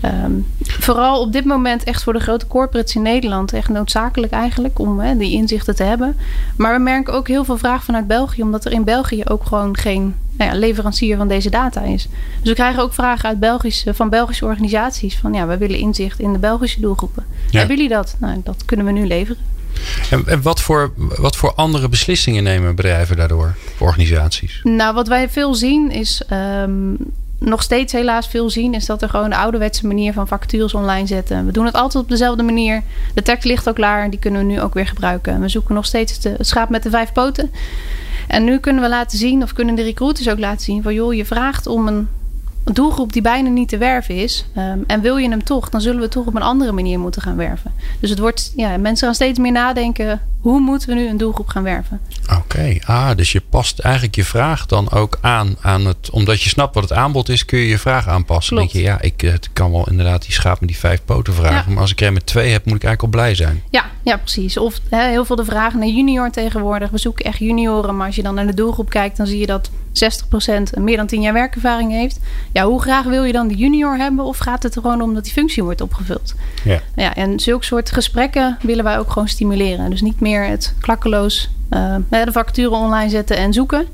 [0.04, 4.78] Um, vooral op dit moment echt voor de grote corporates in Nederland echt noodzakelijk eigenlijk
[4.78, 6.16] om hè, die inzichten te hebben.
[6.56, 9.76] Maar we merken ook heel veel vraag vanuit België, omdat er in België ook gewoon
[9.76, 12.08] geen nou ja, leverancier van deze data is.
[12.40, 16.20] Dus we krijgen ook vragen uit Belgische, van Belgische organisaties van ja, we willen inzicht
[16.20, 17.24] in de Belgische doelgroepen.
[17.50, 17.58] Ja.
[17.58, 18.16] Hebben jullie dat?
[18.18, 19.42] Nou, dat kunnen we nu leveren.
[20.10, 24.60] En, wat, voor, wat voor andere beslissingen nemen bedrijven daardoor, organisaties?
[24.62, 26.96] Nou, wat wij veel zien is um,
[27.38, 31.06] nog steeds helaas veel zien, is dat er gewoon de ouderwetse manier van vacatures online
[31.06, 31.46] zetten.
[31.46, 32.82] We doen het altijd op dezelfde manier.
[33.14, 35.40] De tekst ligt ook klaar, die kunnen we nu ook weer gebruiken.
[35.40, 37.50] We zoeken nog steeds het schaap met de vijf poten.
[38.28, 41.14] En nu kunnen we laten zien, of kunnen de recruiters ook laten zien, van joh,
[41.14, 42.08] je vraagt om een
[42.74, 44.46] doelgroep die bijna niet te werven is.
[44.56, 47.22] Um, en wil je hem toch, dan zullen we toch op een andere manier moeten
[47.22, 47.72] gaan werven.
[48.00, 51.48] Dus het wordt, ja, mensen gaan steeds meer nadenken: hoe moeten we nu een doelgroep
[51.48, 52.00] gaan werven?
[52.22, 52.82] Oké, okay.
[52.84, 56.74] ah, dus je past eigenlijk je vraag dan ook aan, aan het, omdat je snapt
[56.74, 58.56] wat het aanbod is, kun je je vraag aanpassen.
[58.56, 61.34] Dan denk je, ja, ik het kan wel inderdaad die schaap met die vijf poten
[61.34, 61.72] vragen, ja.
[61.72, 63.62] maar als ik er met twee heb, moet ik eigenlijk al blij zijn.
[63.70, 64.58] Ja, ja precies.
[64.58, 66.90] Of heel veel de vragen naar junior tegenwoordig.
[66.90, 69.46] We zoeken echt junioren, maar als je dan naar de doelgroep kijkt, dan zie je
[69.46, 72.20] dat 60% meer dan 10 jaar werkervaring heeft.
[72.52, 74.24] Ja, hoe graag wil je dan die junior hebben?
[74.24, 76.34] Of gaat het er gewoon om dat die functie wordt opgevuld?
[76.64, 76.80] Ja.
[76.96, 79.90] Ja, en zulke soort gesprekken willen wij ook gewoon stimuleren.
[79.90, 83.86] Dus niet meer het klakkeloos uh, de vacature online zetten en zoeken.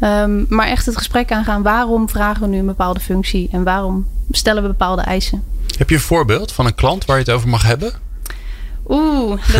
[0.00, 1.62] Um, maar echt het gesprek aangaan.
[1.62, 3.48] Waarom vragen we nu een bepaalde functie?
[3.52, 5.42] En waarom stellen we bepaalde eisen?
[5.78, 7.92] Heb je een voorbeeld van een klant waar je het over mag hebben?
[8.92, 9.54] Oeh, dat, is,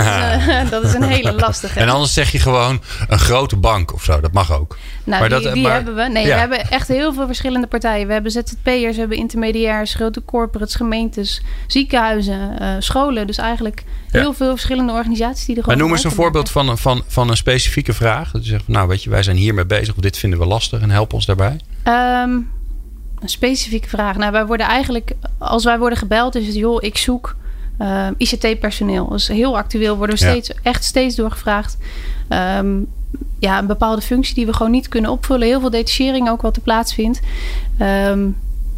[0.46, 1.78] uh, dat is een hele lastige.
[1.80, 4.20] En anders zeg je gewoon een grote bank of zo.
[4.20, 4.76] Dat mag ook.
[5.04, 6.08] Nou, maar die, dat, die maar- hebben we.
[6.08, 6.32] Nee, ja.
[6.34, 8.06] we hebben echt heel veel verschillende partijen.
[8.06, 13.26] We hebben ZZP'ers, we hebben intermediairs, grote corporates, gemeentes, ziekenhuizen, eh, scholen.
[13.26, 14.20] Dus eigenlijk Ja.
[14.20, 17.02] heel veel verschillende organisaties die er Maar gewoon noem eens een voorbeeld van, een- van,
[17.06, 18.30] van een specifieke vraag.
[18.30, 19.94] Dat je zegt, van, nou weet je, wij zijn hiermee bezig.
[19.94, 21.60] Of dit vinden we lastig en help ons daarbij.
[21.82, 22.30] Ehm,
[23.20, 24.16] een specifieke vraag.
[24.16, 27.36] Nou, wij worden eigenlijk, als wij worden gebeld, is het joh, ik zoek
[27.80, 29.14] eh, ICT-personeel.
[29.14, 30.30] Is heel actueel, worden we Ja.
[30.30, 31.76] steeds, echt steeds doorgevraagd.
[32.28, 32.78] Ehm,
[33.38, 35.46] ja, een bepaalde functie die we gewoon niet kunnen opvullen.
[35.46, 37.20] Heel veel detachering ook wat er plaatsvindt.
[37.78, 38.28] Ehm,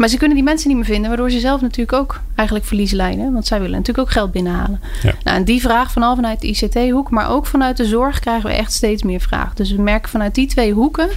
[0.02, 2.90] maar ze kunnen die mensen niet meer vinden, waardoor ze zelf natuurlijk ook eigenlijk verlies
[2.90, 3.32] lijden.
[3.32, 4.80] Want zij willen natuurlijk ook geld binnenhalen.
[5.02, 5.14] Ja.
[5.24, 8.56] Nou, en die vraag vooral vanuit de ICT-hoek, maar ook vanuit de zorg krijgen we
[8.56, 9.54] echt steeds meer vraag.
[9.54, 11.08] Dus we merken vanuit die twee hoeken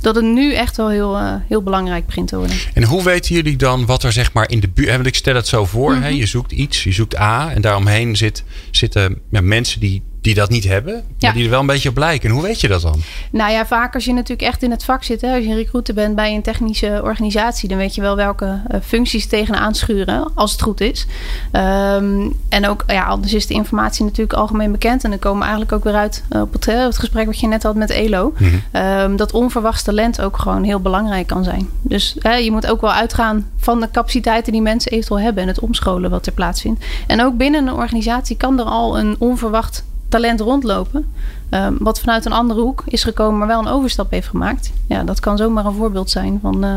[0.00, 2.56] dat het nu echt wel heel, eh, heel belangrijk begint te worden.
[2.74, 4.90] En hoe weten jullie dan wat er zeg maar in de buurt...
[4.90, 6.02] Want ik stel het zo voor, Mhm.
[6.02, 7.50] hè, je zoekt iets, je zoekt A...
[7.52, 10.92] en daaromheen zit, zitten ja, mensen die, die dat niet hebben...
[10.92, 11.32] maar Ja.
[11.32, 12.28] die er wel een beetje op lijken.
[12.28, 13.00] En hoe weet je dat dan?
[13.30, 15.56] Nou ja, vaak als je natuurlijk echt in het vak zit, hè, als je een
[15.56, 20.30] recruiter bent bij een technische organisatie, dan weet je wel welke eh, functies tegenaan schuren,
[20.34, 21.06] als het goed is.
[21.52, 25.04] Ehm, en ook, ja, anders is de informatie natuurlijk algemeen bekend.
[25.04, 27.40] En dan komen we eigenlijk ook weer uit eh, op het, eh, het gesprek wat
[27.40, 28.32] je net had met Elo.
[28.38, 28.54] Mhm.
[28.70, 31.68] Ehm, dat onverwachts talent ook gewoon heel belangrijk kan zijn.
[31.82, 35.48] Dus hè, je moet ook wel uitgaan van de capaciteiten die mensen eventueel hebben en
[35.48, 36.84] het omscholen wat er plaatsvindt.
[37.06, 41.12] En ook binnen een organisatie kan er al een onverwacht talent rondlopen.
[41.48, 44.72] ehm, wat vanuit een andere hoek is gekomen, maar wel een overstap heeft gemaakt.
[44.86, 46.74] Ja, dat kan zomaar een voorbeeld zijn van eh,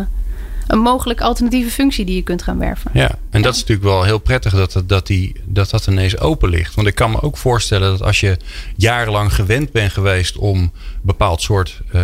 [0.68, 2.92] een mogelijk alternatieve functie die je kunt gaan werven.
[2.94, 6.20] Ja, en dat is natuurlijk wel heel prettig dat dat, dat, die, dat dat ineens
[6.20, 6.76] open ligt.
[6.76, 8.38] Want ik kan me ook voorstellen dat als je
[8.76, 10.72] jarenlang gewend bent geweest om een
[11.02, 12.02] bepaald soort eh,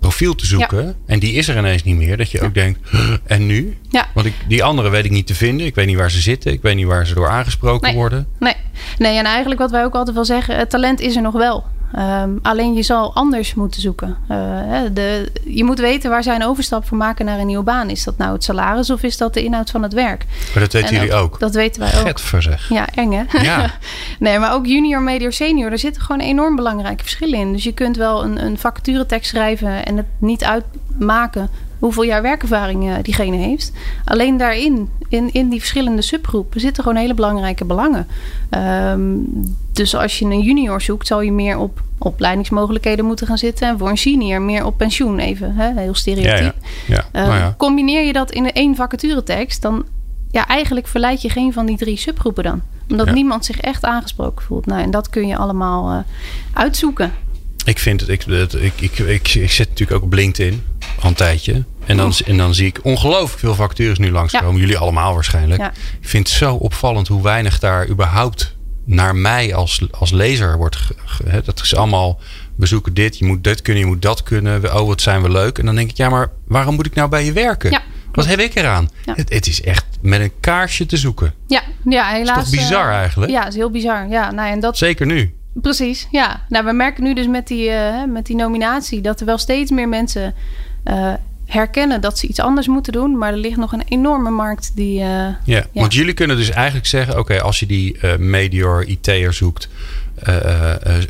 [0.00, 0.94] profiel te zoeken.
[1.06, 2.16] En die is er ineens niet meer.
[2.16, 3.76] Dat je ook denkt, "Huh, en nu?
[3.90, 4.06] Ja.
[4.14, 5.66] Want ik, die andere weet ik niet te vinden.
[5.66, 6.52] Ik weet niet waar ze zitten.
[6.52, 7.96] Ik weet niet waar ze door aangesproken Nee.
[7.96, 8.26] worden.
[8.38, 8.54] Nee.
[8.98, 11.64] nee, en eigenlijk wat wij ook altijd wel zeggen, het talent is er nog wel.
[11.92, 14.16] Ehm, alleen je zal anders moeten zoeken.
[14.28, 14.38] Eh,
[14.92, 17.90] de, je moet weten waar zij een overstap voor maken naar een nieuwe baan.
[17.90, 20.24] Is dat nou het salaris of is dat de inhoud van het werk?
[20.54, 21.38] Maar dat weten En jullie ook.
[21.38, 22.06] Dat weten wij ook.
[22.06, 22.68] Getver zeg.
[22.68, 23.38] Ja, eng hè?
[23.42, 23.70] Ja.
[24.18, 27.52] nee, maar ook junior, medior, senior, daar zitten gewoon enorm belangrijke verschillen in.
[27.52, 32.88] Dus je kunt wel een, een vacaturetekst schrijven en het niet uitmaken hoeveel jaar werkervaring
[32.88, 33.72] eh, diegene heeft.
[34.04, 38.06] Alleen daarin, in, in die verschillende subgroepen, zitten gewoon hele belangrijke belangen.
[38.50, 39.00] Ehm,
[39.72, 43.68] dus als je een junior zoekt, zal je meer op opleidingsmogelijkheden moeten gaan zitten.
[43.68, 46.54] En voor een senior meer op pensioen, even hè, heel Ja, stereotyp.
[46.86, 46.94] ja.
[46.94, 47.04] ja.
[47.12, 47.54] Eh, nou ja.
[47.56, 49.84] Combineer je dat in één vacaturetekst, dan
[50.30, 52.62] ja, eigenlijk verleid je geen van die drie subgroepen dan.
[52.90, 53.12] Omdat Ja.
[53.12, 54.66] niemand zich echt aangesproken voelt.
[54.66, 55.98] Nou, en dat kun je allemaal eh,
[56.52, 57.12] uitzoeken.
[57.68, 60.62] Ik vind het, ik, het- ik, ik, ik, ik zit natuurlijk ook op LinkedIn
[61.00, 61.64] al een tijdje.
[61.86, 64.60] En dan, en dan zie ik ongelooflijk veel vacatures nu langskomen.
[64.60, 65.60] Jullie allemaal waarschijnlijk.
[65.60, 65.70] Ja.
[66.00, 70.76] Ik vind het zo opvallend hoe weinig daar überhaupt naar mij als, als lezer wordt.
[71.04, 72.20] ge- dat is allemaal,
[72.56, 74.74] we zoeken dit, je moet dit kunnen, je moet dat kunnen.
[74.80, 75.58] Oh, wat zijn we leuk.
[75.58, 77.70] En dan denk ik, ja, maar waarom moet ik nou bij je werken?
[77.70, 78.88] Ja, wat heb ik eraan?
[79.04, 79.12] Ja.
[79.16, 81.34] Het, het is echt met een kaarsje te zoeken.
[81.46, 82.36] Ja, ja helaas.
[82.38, 83.30] toch bizar eh, eigenlijk?
[83.32, 84.08] Ja, is heel bizar.
[84.08, 85.34] Ja, nou, en dat, Zeker nu.
[85.62, 86.08] Precies.
[86.10, 89.38] Ja, nou, we merken nu dus met die, eh, met die nominatie dat er wel
[89.38, 90.34] steeds meer mensen
[90.84, 91.12] eh,
[91.46, 93.18] herkennen dat ze iets anders moeten doen.
[93.18, 95.00] Maar er ligt nog een enorme markt die.
[95.00, 99.68] eh, Ja, want jullie kunnen dus eigenlijk zeggen: oké, als je die Medior IT'er zoekt,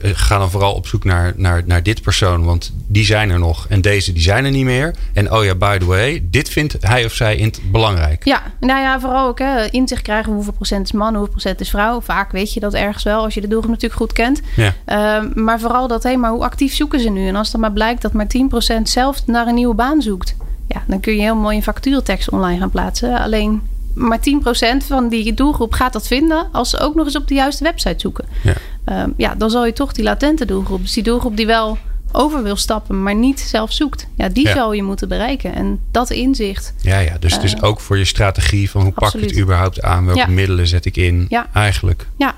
[0.02, 3.66] ga dan vooral op zoek naar, naar, naar dit persoon, want die zijn er nog
[3.68, 4.94] en deze die zijn er niet meer.
[5.12, 8.24] En oh ja, by the way, dit vindt hij of zij in belangrijk.
[8.24, 11.70] Ja, nou ja, vooral ook hè, inzicht krijgen hoeveel procent is man, hoeveel procent is
[11.70, 12.00] vrouw.
[12.00, 14.40] Vaak weet je dat ergens wel als je de doelgroep natuurlijk goed kent.
[14.56, 14.74] Ja.
[14.84, 17.28] Ehm, maar vooral dat, hé, maar hoe actief zoeken ze nu?
[17.28, 20.36] En als dan maar blijkt dat maar 10% zelf naar een nieuwe baan zoekt,
[20.68, 23.18] ja, dan kun je heel mooi een vacaturetekst online gaan plaatsen.
[23.18, 23.62] Alleen
[23.94, 27.34] maar 10% van die doelgroep gaat dat vinden als ze ook nog eens op de
[27.34, 28.24] juiste website zoeken.
[28.42, 28.54] Ja.
[28.88, 31.78] Ehm, ja, dan zal je toch die latente doelgroep, dus die doelgroep die wel
[32.12, 34.06] over wil stappen, maar niet zelf zoekt.
[34.16, 34.54] Ja, die Ja.
[34.54, 35.54] zal je moeten bereiken.
[35.54, 36.74] En dat inzicht.
[36.80, 39.38] Ja, ja, dus het is Eh, ook voor je strategie van hoe pak ik het
[39.38, 40.26] überhaupt aan, welke Ja.
[40.26, 41.46] middelen zet ik in, Ja.
[41.52, 42.06] eigenlijk.
[42.16, 42.34] Ja,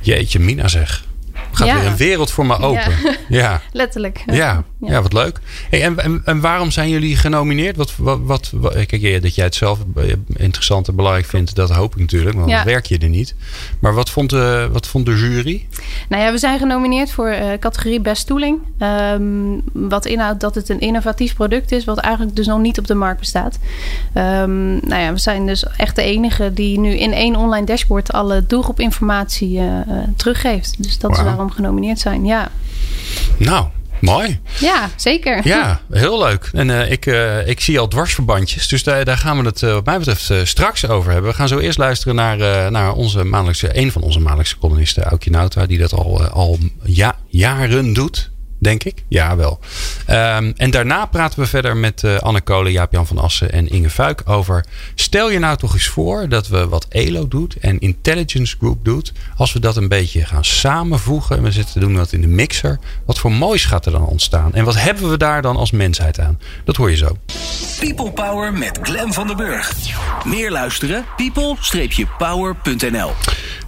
[0.00, 1.04] Jeetje, Mina zeg.
[1.52, 2.92] Gaat weer een wereld voor me open.
[3.28, 4.22] Ja, letterlijk.
[4.26, 4.64] ja.
[4.80, 5.40] Ja, wat leuk.
[5.70, 7.76] Hey, en, en, en, waarom zijn jullie genomineerd?
[7.76, 9.78] Wat, wat, wat, kijk, dat jij het zelf
[10.26, 13.34] interessant en belangrijk vindt, dat hoop ik natuurlijk, want dan werk je er niet.
[13.78, 15.66] Maar wat vond de, wat vond de jury?
[16.08, 18.58] Nou ja, we zijn genomineerd voor uh, categorie Best Tooling.
[18.82, 22.86] Um, wat inhoudt dat het een innovatief product is, wat eigenlijk dus nog niet op
[22.86, 23.58] de markt bestaat.
[24.14, 28.12] Um, nou ja, we zijn dus echt de enige die nu in één online dashboard
[28.12, 29.80] alle doelgroepinformatie uh,
[30.16, 30.82] teruggeeft.
[30.82, 31.18] Dus dat wow.
[31.18, 32.24] is waarom we genomineerd zijn.
[32.24, 32.50] Ja.
[33.36, 33.66] Nou,
[34.00, 34.40] Mooi.
[34.60, 35.46] Ja, zeker.
[35.46, 36.50] Ja, heel leuk.
[36.52, 38.68] En uh, ik, uh, ik zie al dwarsverbandjes.
[38.68, 41.30] Dus daar, daar gaan we het uh, wat mij betreft straks over hebben.
[41.30, 45.30] We gaan zo eerst luisteren naar, naar onze maandelijkse, een van onze maandelijkse columnisten, Aukje
[45.30, 45.66] Nauta.
[45.66, 49.04] Die dat al, al ja, jaren doet denk ik.
[49.08, 49.58] Ja, wel.
[50.10, 53.90] Um, en daarna praten we verder met uh, Anne Kolen, Jaap-Jan van Assen en Inge
[53.90, 54.64] Fuik over...
[54.94, 59.12] stel je nou toch eens voor dat we wat ELO doet en Intelligence Group doet...
[59.36, 62.78] als we dat een beetje gaan samenvoegen en we zitten doen dat in de mixer...
[63.04, 64.54] wat voor moois gaat er dan ontstaan?
[64.54, 66.38] En wat hebben we daar dan als mensheid aan?
[66.64, 67.16] Dat hoor je zo.
[67.80, 69.72] People Power met Glen van den Burg.
[70.24, 71.04] Meer luisteren?
[71.16, 73.10] people-power.nl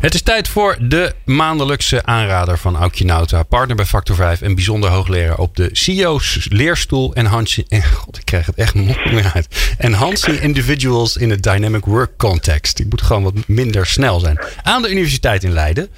[0.00, 3.42] Het is tijd voor de maandelijkse aanrader van Aukje Nauta...
[3.42, 7.64] partner bij Factor 5 en bijzonder hoogleraar op de CEO's leerstoel en Hansi.
[7.68, 9.74] En God, ik krijg het echt meer uit.
[9.78, 12.76] En Hansi Individuals in a Dynamic Work Context.
[12.76, 14.38] Die moet gewoon wat minder snel zijn.
[14.62, 15.88] Aan de Universiteit in Leiden.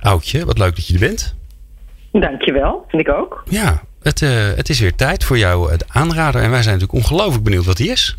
[0.00, 1.34] Oudje, wat leuk dat je er bent.
[2.12, 3.42] Dankjewel, vind ik ook.
[3.48, 6.42] Ja, het, uh, het is weer tijd voor jou, het aanrader.
[6.42, 8.16] En wij zijn natuurlijk ongelooflijk benieuwd wat die is.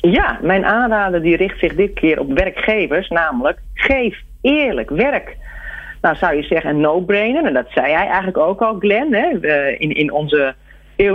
[0.00, 5.36] Ja, mijn aanrader die richt zich dit keer op werkgevers, namelijk geef eerlijk werk.
[6.00, 7.44] Nou zou je zeggen een no-brainer.
[7.44, 9.14] En dat zei hij eigenlijk ook al, Glenn.
[9.14, 9.28] Hè?
[9.70, 10.54] in, in onze
[10.96, 11.14] uh,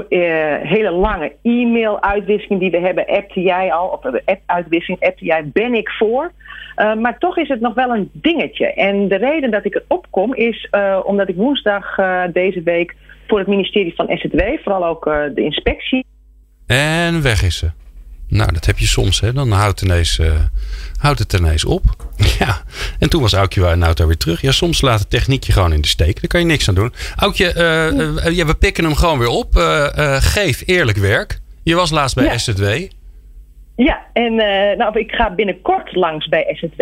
[0.62, 5.74] hele lange e-mail-uitwisseling die we hebben, appte jij al, of de app-uitwisseling appte jij, ben
[5.74, 6.32] ik voor.
[6.76, 8.74] Maar toch is het nog wel een dingetje.
[8.74, 10.70] En de reden dat ik erop kom is
[11.04, 11.96] omdat ik woensdag
[12.32, 12.96] deze week
[13.28, 15.04] voor het ministerie van SZW, vooral ook
[15.36, 16.06] de inspectie.
[16.68, 17.85] En weg is ze.
[18.28, 19.34] Nou, dat heb je soms, hè?
[19.34, 20.34] Dan houdt, ineens, uh,
[20.98, 21.84] houdt het ineens op.
[22.40, 22.62] ja,
[23.00, 24.42] en toen was Aukje nou daar weer terug.
[24.42, 26.22] Ja, soms laat de techniek je gewoon in de steek.
[26.22, 26.94] Daar kan je niks aan doen.
[27.16, 29.50] Aukje, uh, uh, ja, we pikken hem gewoon weer op.
[30.20, 31.40] geef eerlijk werk.
[31.64, 32.64] Je was laatst bij SZW.
[33.76, 34.36] Ja, en
[34.78, 36.82] nou, ik ga binnenkort langs bij SZW.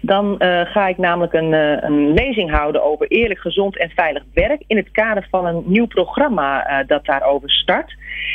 [0.00, 0.34] Dan
[0.64, 4.62] ga ik namelijk een, een, lezing houden over eerlijk, gezond en veilig werk.
[4.66, 7.94] In het kader van een nieuw programma dat daarover start.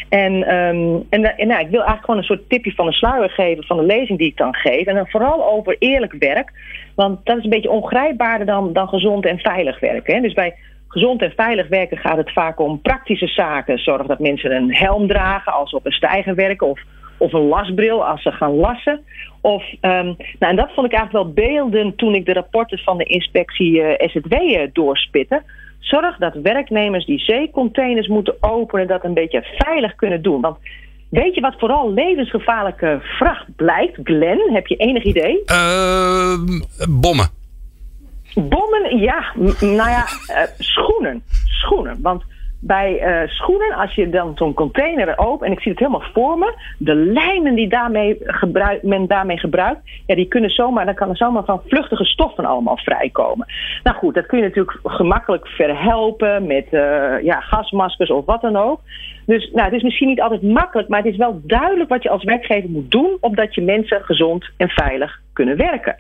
[0.10, 3.64] En, um, en, nou, ik wil eigenlijk gewoon een soort tipje van de sluier geven
[3.64, 4.86] van de lezing die ik dan geef.
[4.86, 6.52] En dan vooral over eerlijk werk.
[6.96, 10.16] Want dat is een beetje ongrijpbaarder dan, dan gezond en veilig werken.
[10.16, 10.22] Hè?
[10.22, 10.56] Dus bij
[10.88, 13.80] gezond en veilig werken gaat het vaak om praktische zaken.
[13.80, 16.68] Zorg dat mensen een helm dragen als ze op een stijger werken.
[16.68, 16.80] Of,
[17.26, 19.02] of een lasbril als ze gaan lassen.
[19.42, 22.98] Of, um, nou, en dat vond ik eigenlijk wel beelden toen ik de rapporten van
[22.98, 25.44] de inspectie uh, eh, SZW uh, doorspitte.
[25.80, 30.42] Zorg dat werknemers die zeecontainers moeten openen dat een beetje veilig kunnen doen.
[30.42, 30.58] Want
[31.10, 34.00] weet je wat vooral levensgevaarlijke vracht blijkt?
[34.04, 35.42] Glenn, heb je enig idee?
[35.46, 36.34] Uh,
[36.90, 37.28] bommen.
[38.34, 39.26] Bommen, ja.
[39.60, 41.24] nou ja, uh, schoenen.
[41.46, 42.02] Schoenen.
[42.02, 42.24] Want
[42.66, 46.38] bij uh, schoenen, als je dan zo'n container open, en ik zie het helemaal voor
[46.38, 48.22] me, de lijnen die daarmee
[48.82, 52.78] men daarmee gebruikt, ja, die kunnen zomaar, dan kan er zomaar van vluchtige stoffen allemaal
[52.78, 53.48] vrijkomen.
[53.84, 58.56] Nou goed, dat kun je natuurlijk gemakkelijk verhelpen met uh, ja, gasmaskers of wat dan
[58.56, 58.80] ook.
[59.26, 62.10] Dus nou, het is misschien niet altijd makkelijk, maar het is wel duidelijk wat je
[62.10, 65.96] als werkgever moet doen, opdat je mensen gezond en veilig kunnen werken.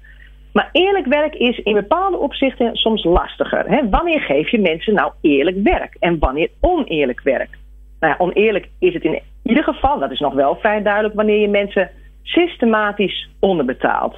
[0.56, 3.70] Maar eerlijk werk is in bepaalde opzichten soms lastiger.
[3.70, 3.89] Hè?
[3.89, 7.58] Wanneer geef je mensen nou eerlijk werk en wanneer oneerlijk werk?
[8.00, 11.39] Nou ja, oneerlijk is het in ieder geval, dat is nog wel vrij duidelijk, wanneer
[11.39, 11.89] je mensen
[12.24, 14.18] systematisch onderbetaalt.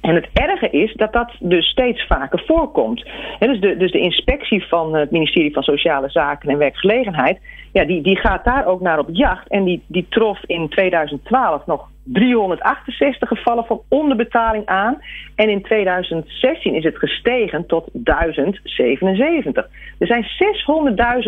[0.00, 3.04] En het erge is dat dat dus steeds vaker voorkomt.
[3.38, 7.40] dus, de, dus de inspectie van het ministerie van Sociale Zaken en Werkgelegenheid,
[7.72, 9.48] ja, die, die gaat daar ook naar op jacht.
[9.48, 15.02] En die, die trof in 2012 nog 368 gevallen van onderbetaling aan.
[15.34, 19.68] En in 2016 is het gestegen tot 1077.
[19.98, 20.26] Er zijn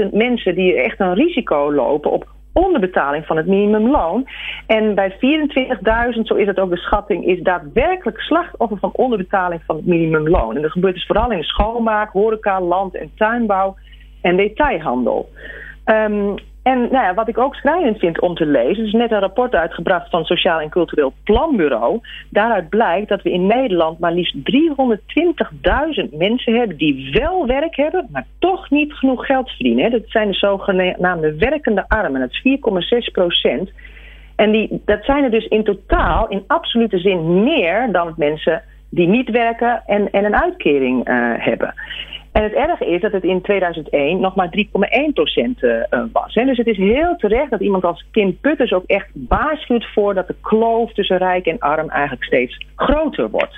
[0.06, 4.26] 600.000 mensen die echt een risico lopen op onderbetaling van het minimumloon.
[4.66, 9.76] En bij 24.000, zo is het ook de schatting, is daadwerkelijk slachtoffer van onderbetaling van
[9.76, 10.56] het minimumloon.
[10.56, 13.76] En dat gebeurt dus vooral in schoonmaak, horeca, land- en tuinbouw
[14.20, 15.28] en detailhandel.
[15.84, 16.34] Um,
[16.64, 19.18] en nou ja, wat ik ook schrijnend vind om te lezen, er is net een
[19.18, 22.00] rapport uitgebracht van het Sociaal en Cultureel Planbureau.
[22.30, 28.08] Daaruit blijkt dat we in Nederland maar liefst 320.000 mensen hebben die wel werk hebben,
[28.12, 29.90] maar toch niet genoeg geld verdienen.
[29.90, 32.58] Dat zijn de zogenaamde werkende armen, dat is
[33.04, 33.70] 4,6 procent.
[34.36, 39.08] En die, dat zijn er dus in totaal in absolute zin meer dan mensen die
[39.08, 41.74] niet werken en, en een uitkering uh, hebben.
[42.34, 44.64] En het erge is dat het in 2001 nog maar 3,1%
[45.60, 45.80] uh,
[46.12, 46.34] was.
[46.34, 46.44] Hè.
[46.44, 50.26] Dus het is heel terecht dat iemand als Kim Putters ook echt waarschuwt voor dat
[50.26, 53.56] de kloof tussen rijk en arm eigenlijk steeds groter wordt.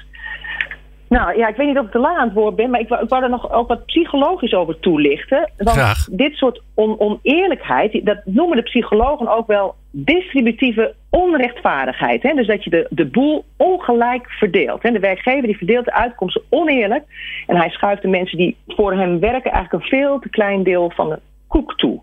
[1.09, 2.89] Nou ja, ik weet niet of ik te lang aan het woord ben, maar ik
[2.89, 5.51] wou, ik wou er nog ook wat psychologisch over toelichten.
[5.57, 6.05] Want Graag.
[6.11, 12.23] dit soort on oneerlijkheid, dat noemen de psychologen ook wel distributieve onrechtvaardigheid.
[12.23, 12.35] Hè?
[12.35, 14.83] Dus dat je de, de boel ongelijk verdeelt.
[14.83, 14.91] Hè?
[14.91, 17.05] De werkgever die verdeelt de uitkomsten oneerlijk.
[17.47, 20.91] En hij schuift de mensen die voor hem werken eigenlijk een veel te klein deel
[20.91, 22.01] van de koek toe.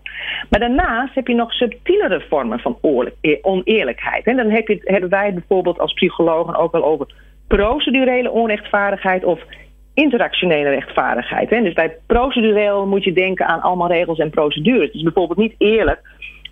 [0.50, 2.78] Maar daarnaast heb je nog subtielere vormen van
[3.42, 4.26] oneerlijkheid.
[4.26, 7.06] En dan heb je, hebben wij bijvoorbeeld als psychologen ook wel over
[7.48, 9.40] procedurele onrechtvaardigheid of
[9.94, 11.50] interactionele rechtvaardigheid.
[11.50, 11.62] Hè?
[11.62, 14.86] Dus bij procedureel moet je denken aan allemaal regels en procedures.
[14.86, 16.00] Het is bijvoorbeeld niet eerlijk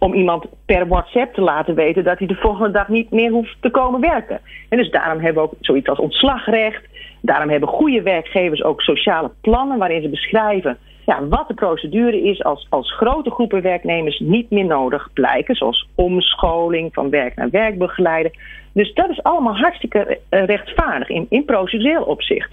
[0.02, 3.56] om iemand per WhatsApp te laten weten dat hij de volgende dag niet meer hoeft
[3.60, 4.40] te komen werken.
[4.68, 6.84] En dus daarom hebben we ook zoiets als ontslagrecht.
[7.20, 12.44] Daarom hebben goede werkgevers ook sociale plannen waarin ze beschrijven ja, wat de procedure is
[12.44, 18.32] als, als grote groepen werknemers niet meer nodig blijken, zoals omscholing van werk naar werkbegeleider.
[18.72, 22.50] Dus dat is allemaal hartstikke rechtvaardig in, in procedureel opzicht.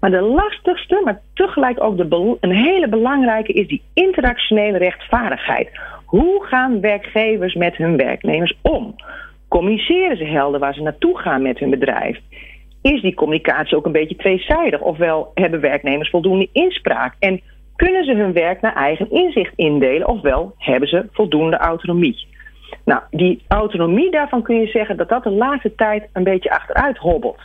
[0.00, 5.68] Maar de lastigste, maar tegelijk ook de een hele belangrijke, is die interactionele rechtvaardigheid.
[6.04, 8.94] Hoe gaan werkgevers met hun werknemers om?
[9.48, 12.18] Communiceren ze helder waar ze naartoe gaan met hun bedrijf?
[12.82, 14.80] Is die communicatie ook een beetje tweezijdig?
[14.80, 17.14] Ofwel hebben werknemers voldoende inspraak?
[17.18, 17.40] En
[17.76, 20.08] kunnen ze hun werk naar eigen inzicht indelen?
[20.08, 22.26] Ofwel hebben ze voldoende autonomie?
[22.84, 26.96] Nou, die autonomie daarvan kun je zeggen dat dat de laatste tijd een beetje achteruit
[26.96, 27.40] hobbelt.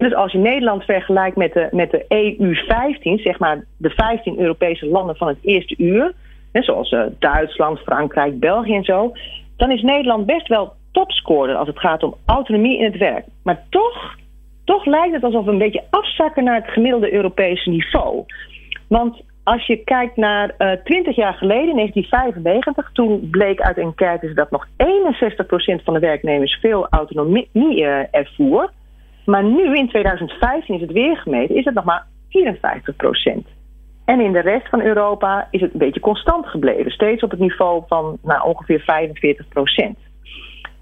[0.00, 4.86] Dus als je Nederland vergelijkt met de, met de EU-15, zeg maar de 15 Europese
[4.86, 6.12] landen van het eerste uur,
[6.52, 9.12] hè, zoals uh, Duitsland, Frankrijk, België en zo,
[9.56, 13.24] dan is Nederland best wel topscorer als het gaat om autonomie in het werk.
[13.42, 14.14] Maar toch,
[14.64, 18.24] toch lijkt het alsof we een beetje afzakken naar het gemiddelde Europese niveau.
[18.88, 24.50] Want als je kijkt naar uh, 20 jaar geleden, 1995, toen bleek uit enquêtes dat
[24.50, 24.70] nog 61%
[25.84, 28.70] van de werknemers veel autonomie uh, ervoer.
[29.30, 33.46] Maar nu, in 2015 is het weer gemeten, is het nog maar 54%.
[34.04, 36.90] En in de rest van Europa is het een beetje constant gebleven.
[36.90, 40.09] Steeds op het niveau van nou, ongeveer 45%.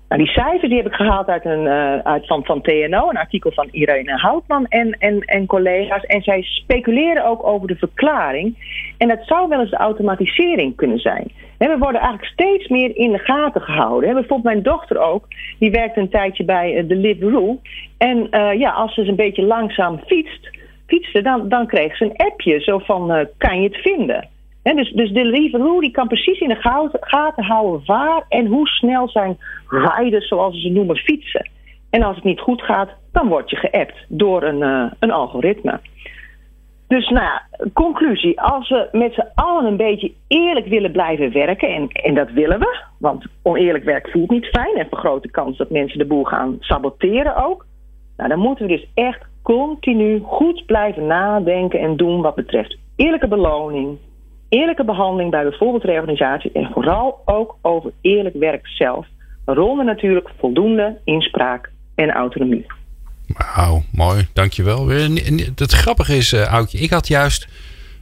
[0.08, 3.52] Nou, die cijfers die heb ik gehaald uit, een, uh, uit van, TNO, een artikel
[3.52, 6.04] van Irene Houtman en, en, en collega's.
[6.04, 8.56] En zij speculeren ook over de verklaring.
[8.98, 11.32] En dat zou wel eens de automatisering kunnen zijn.
[11.58, 14.12] we worden eigenlijk steeds meer in de gaten gehouden.
[14.12, 15.26] bijvoorbeeld mijn dochter ook,
[15.58, 17.58] die werkt een tijdje bij uh, de Live
[17.98, 20.50] En uh, ja, als ze een beetje langzaam fietst,
[20.86, 24.28] fietste, dan, dan kreeg ze een appje zo van, kan je het vinden?
[24.76, 29.08] Dus, dus de Deliveroo die kan precies in de gaten houden waar en hoe snel
[29.08, 31.50] zijn riders, zoals ze noemen, fietsen.
[31.90, 35.80] En als het niet goed gaat, dan word je geappt door een, uh, een algoritme.
[36.88, 38.40] Dus nou ja, conclusie.
[38.40, 42.58] Als we met z'n allen een beetje eerlijk willen blijven werken, en, en dat willen
[42.58, 46.24] we, want oneerlijk werk voelt niet fijn en vergroot de kans dat mensen de boel
[46.24, 47.66] gaan saboteren ook.
[48.16, 53.28] Nou, dan moeten we dus echt continu goed blijven nadenken en doen wat betreft eerlijke
[53.28, 53.98] beloning,
[54.48, 59.06] eerlijke behandeling bij bijvoorbeeld reorganisatie en vooral ook over eerlijk werk zelf.
[59.44, 62.66] Waaronder natuurlijk voldoende inspraak en autonomie.
[63.26, 64.88] Wauw, mooi, dankjewel.
[64.88, 67.48] Het grappige is, uh, Oudje, ik had juist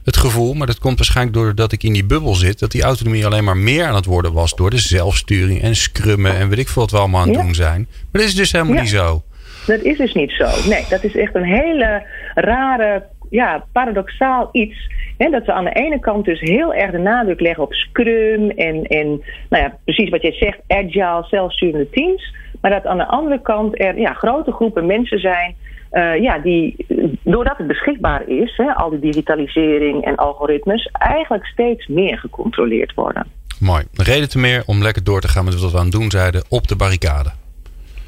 [0.03, 3.25] het gevoel, maar dat komt waarschijnlijk doordat ik in die bubbel zit, dat die autonomie
[3.25, 6.67] alleen maar meer aan het worden was door de zelfsturing en scrummen en weet ik
[6.67, 7.87] veel wat we allemaal aan het doen zijn.
[7.89, 9.23] Maar dat is dus helemaal niet zo.
[9.65, 10.69] Dat is dus niet zo.
[10.69, 12.05] Nee, dat is echt een hele
[12.35, 14.95] rare ja, paradoxaal iets.
[15.17, 18.49] Hè, dat ze aan de ene kant dus heel erg de nadruk leggen op Scrum
[18.49, 19.07] en, en
[19.49, 22.35] nou ja, precies wat jij zegt, agile, zelfsturende teams.
[22.61, 25.55] Maar dat aan de andere kant er ja, grote groepen mensen zijn
[25.91, 26.75] uh, ja, die,
[27.23, 33.27] doordat het beschikbaar is, hè, al die digitalisering en algoritmes, eigenlijk steeds meer gecontroleerd worden.
[33.59, 33.83] Mooi.
[33.93, 36.43] Reden te meer om lekker door te gaan met wat we aan het doen zeiden
[36.49, 37.31] op de barricade.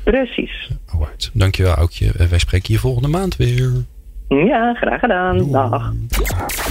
[0.04, 0.70] Precies.
[0.94, 1.32] Alright.
[1.34, 2.12] Dankjewel, Aukje.
[2.30, 3.72] Wij spreken hier volgende maand weer.
[4.30, 5.52] Ja, graag gedaan.
[5.52, 5.92] Dag.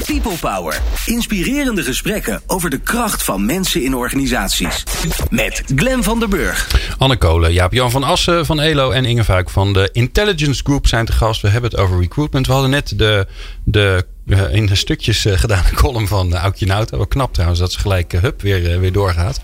[0.07, 0.81] People Power.
[1.07, 4.85] Inspirerende gesprekken over de kracht van mensen in organisaties.
[5.31, 6.81] Met Glen van der Burg.
[6.99, 11.07] Anne Kolen, Jaap-Jan van Assen van ELO en Inge Vuik van de Intelligence Group zijn
[11.07, 11.43] te gast.
[11.43, 12.47] We hebben het over recruitment.
[12.47, 13.27] We hadden net de,
[13.65, 16.97] de uh, in de stukjes uh, gedaan een column van uh, Aukje Nauta.
[16.97, 19.41] Wel knap trouwens dat ze gelijk hup weer, weer doorgaat.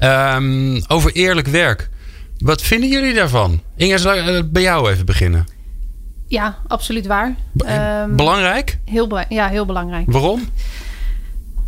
[0.00, 1.90] Um, over eerlijk werk.
[2.38, 3.62] Wat vinden jullie daarvan?
[3.76, 5.46] Inge, zal ik bij jou even beginnen?
[6.32, 7.34] Ja, absoluut waar.
[7.56, 8.78] Um, belangrijk?
[8.84, 10.04] Heel, ja, heel belangrijk.
[10.12, 10.48] Waarom?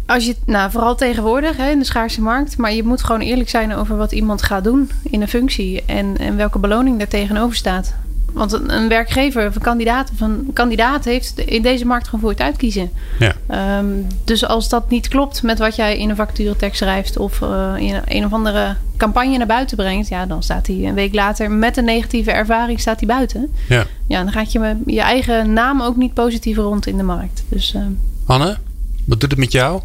[0.06, 2.56] Als je, nou, vooral tegenwoordig hè, in de schaarse markt.
[2.56, 5.82] Maar je moet gewoon eerlijk zijn over wat iemand gaat doen in een functie.
[5.86, 7.94] En, en welke beloning daar tegenover staat.
[8.34, 12.20] Want een, een werkgever of een kandidaat, of een kandidaat heeft in deze markt gewoon
[12.20, 12.90] voor het uitkiezen.
[13.18, 13.34] Ja.
[13.46, 13.86] Ehm,
[14.24, 18.00] dus als dat niet klopt met wat jij in een vacaturetekst schrijft of uh, in
[18.04, 21.76] een of andere campagne naar buiten brengt, ja, dan staat hij een week later met
[21.76, 23.50] een negatieve ervaring staat hij buiten.
[23.68, 23.86] Ja.
[24.06, 27.44] ja, dan gaat je je eigen naam ook niet positief rond in de markt.
[27.48, 27.82] Dus, uh...
[28.26, 28.56] Anne,
[29.04, 29.80] wat doet het met jou?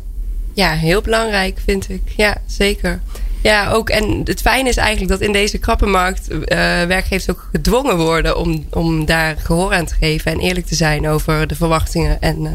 [0.53, 2.01] Ja, heel belangrijk vind ik.
[2.15, 3.01] Ja, zeker.
[3.41, 3.89] Ja, ook.
[3.89, 6.37] En het fijne is eigenlijk dat in deze krappenmarkt uh,
[6.83, 11.07] werkgevers ook gedwongen worden om, om daar gehoor aan te geven en eerlijk te zijn
[11.07, 12.21] over de verwachtingen.
[12.21, 12.51] En uh,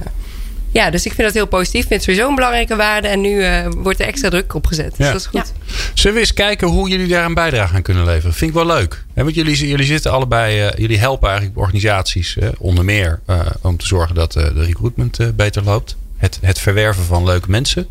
[0.71, 1.81] ja, dus ik vind dat heel positief.
[1.81, 3.09] Ik vind het sowieso een belangrijke waarde.
[3.09, 4.97] En nu uh, wordt er extra druk op gezet.
[4.97, 5.13] Dus ja.
[5.13, 5.53] dat is goed.
[5.67, 5.75] Ja.
[5.95, 8.35] Zullen we eens kijken hoe jullie daar een bijdrage aan kunnen leveren?
[8.35, 9.05] Vind ik wel leuk.
[9.15, 13.21] He, want jullie, jullie zitten allebei, jullie helpen eigenlijk organisaties onder meer
[13.61, 15.97] om te zorgen dat de recruitment beter loopt.
[16.17, 17.87] Het, het verwerven van leuke mensen.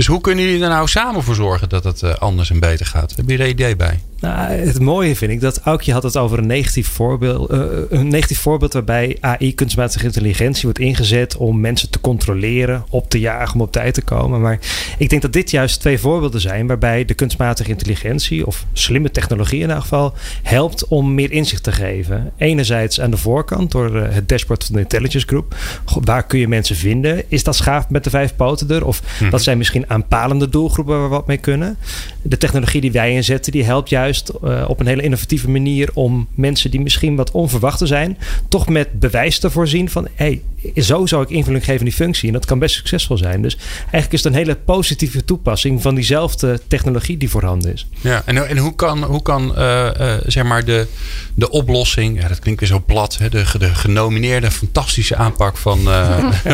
[0.00, 3.16] Dus hoe kunnen jullie er nou samen voor zorgen dat het anders en beter gaat?
[3.16, 4.00] Heb je er een idee bij?
[4.20, 7.50] Nou, het mooie vind ik dat Aukje had het over een negatief voorbeeld.
[7.50, 13.10] Uh, een negatief voorbeeld waarbij AI, kunstmatige intelligentie, wordt ingezet om mensen te controleren, op
[13.10, 14.40] te jagen, om op tijd te komen.
[14.40, 14.58] Maar
[14.98, 19.60] ik denk dat dit juist twee voorbeelden zijn waarbij de kunstmatige intelligentie, of slimme technologie
[19.60, 22.32] in ieder geval, helpt om meer inzicht te geven.
[22.36, 25.54] Enerzijds aan de voorkant door uh, het dashboard van de Intelligence Group.
[26.00, 27.22] Waar kun je mensen vinden?
[27.28, 28.86] Is dat schaaf met de vijf poten er?
[28.86, 29.30] Of mm-hmm.
[29.30, 31.76] dat zijn misschien aanpalende doelgroepen waar we wat mee kunnen?
[32.22, 34.08] De technologie die wij inzetten, die helpt juist
[34.44, 39.00] uh, op een hele innovatieve manier om mensen die misschien wat onverwachte zijn, toch met
[39.00, 40.42] bewijs te voorzien van hey,
[40.76, 42.26] zo zou ik invulling geven in die functie.
[42.26, 43.42] En dat kan best succesvol zijn.
[43.42, 47.86] Dus eigenlijk is het een hele positieve toepassing van diezelfde technologie die voorhanden is.
[48.00, 50.86] Ja, en, en hoe kan, hoe kan uh, uh, zeg maar de,
[51.34, 55.78] de oplossing, ja, dat klinkt weer zo plat, hè, de, de genomineerde fantastische aanpak van,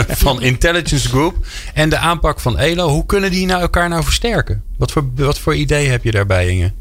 [0.09, 4.63] van Intelligence Group en de aanpak van ELO, hoe kunnen die nou elkaar nou versterken?
[4.77, 6.73] Wat voor, wat voor idee heb je daarbij, Inge?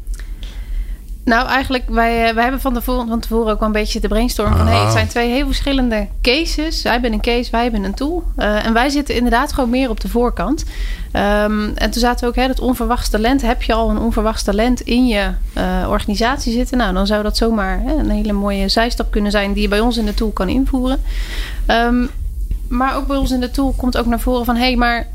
[1.26, 4.56] Nou, eigenlijk, wij, wij hebben van tevoren, van tevoren ook wel een beetje de brainstorm
[4.56, 4.66] van...
[4.66, 6.82] hey, het zijn twee heel verschillende cases.
[6.82, 8.24] Wij hebben een case, wij hebben een tool.
[8.36, 10.64] Uh, en wij zitten inderdaad gewoon meer op de voorkant.
[11.12, 13.42] Um, en toen zaten we ook, hè, dat onverwachts talent.
[13.42, 16.78] Heb je al een onverwachts talent in je uh, organisatie zitten?
[16.78, 19.52] Nou, dan zou dat zomaar hè, een hele mooie zijstap kunnen zijn...
[19.52, 21.02] die je bij ons in de tool kan invoeren.
[21.66, 22.10] Um,
[22.68, 24.56] maar ook bij ons in de tool komt ook naar voren van...
[24.56, 25.06] hé, hey, maar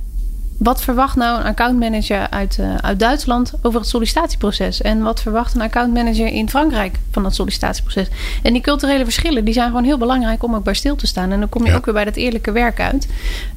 [0.63, 4.81] wat verwacht nou een accountmanager uit, uh, uit Duitsland over het sollicitatieproces?
[4.81, 8.07] En wat verwacht een accountmanager in Frankrijk van dat sollicitatieproces?
[8.41, 11.31] En die culturele verschillen die zijn gewoon heel belangrijk om ook bij stil te staan.
[11.31, 11.77] En dan kom je ja.
[11.77, 13.07] ook weer bij dat eerlijke werk uit.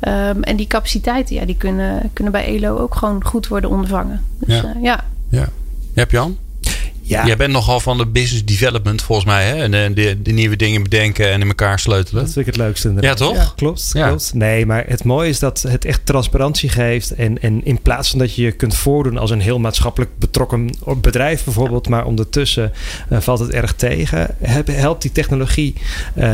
[0.01, 4.25] Um, en die capaciteiten, ja, die kunnen, kunnen bij ELO ook gewoon goed worden ondervangen.
[4.39, 4.75] Dus, ja.
[4.77, 5.05] Uh, ja.
[5.29, 5.49] ja.
[5.95, 6.37] Heb Jan?
[7.07, 7.27] Ja.
[7.27, 9.45] Jij bent nogal van de business development volgens mij.
[9.45, 9.63] Hè?
[9.63, 12.23] En de, de, de, nieuwe dingen bedenken en in elkaar sleutelen.
[12.23, 12.89] Dat vind ik het leukste.
[12.89, 13.19] Inderdaad.
[13.19, 13.37] Ja, toch?
[13.37, 14.09] Ja, klopt, ja.
[14.09, 14.35] klopt.
[14.35, 17.15] Nee, maar het mooie is dat het echt transparantie geeft.
[17.15, 20.71] En, en in plaats van dat je je kunt voordoen als een heel maatschappelijk betrokken
[20.97, 21.89] bedrijf bijvoorbeeld.
[21.89, 22.73] Maar ondertussen
[23.11, 24.37] uh, valt het erg tegen.
[24.71, 25.75] Helpt die technologie,
[26.19, 26.25] uh,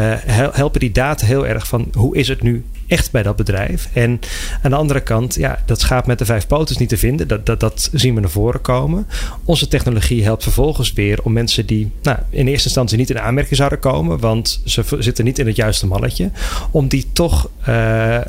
[0.53, 3.88] helpen die data heel erg van hoe is het nu echt bij dat bedrijf.
[3.93, 4.20] En
[4.62, 7.28] aan de andere kant, ja, dat schaap met de vijf poten is niet te vinden.
[7.28, 9.07] Dat, dat, dat zien we naar voren komen.
[9.45, 13.57] Onze technologie helpt vervolgens weer om mensen die nou, in eerste instantie niet in aanmerking
[13.57, 16.30] zouden komen, want ze zitten niet in het juiste malletje,
[16.70, 17.66] om die toch uh,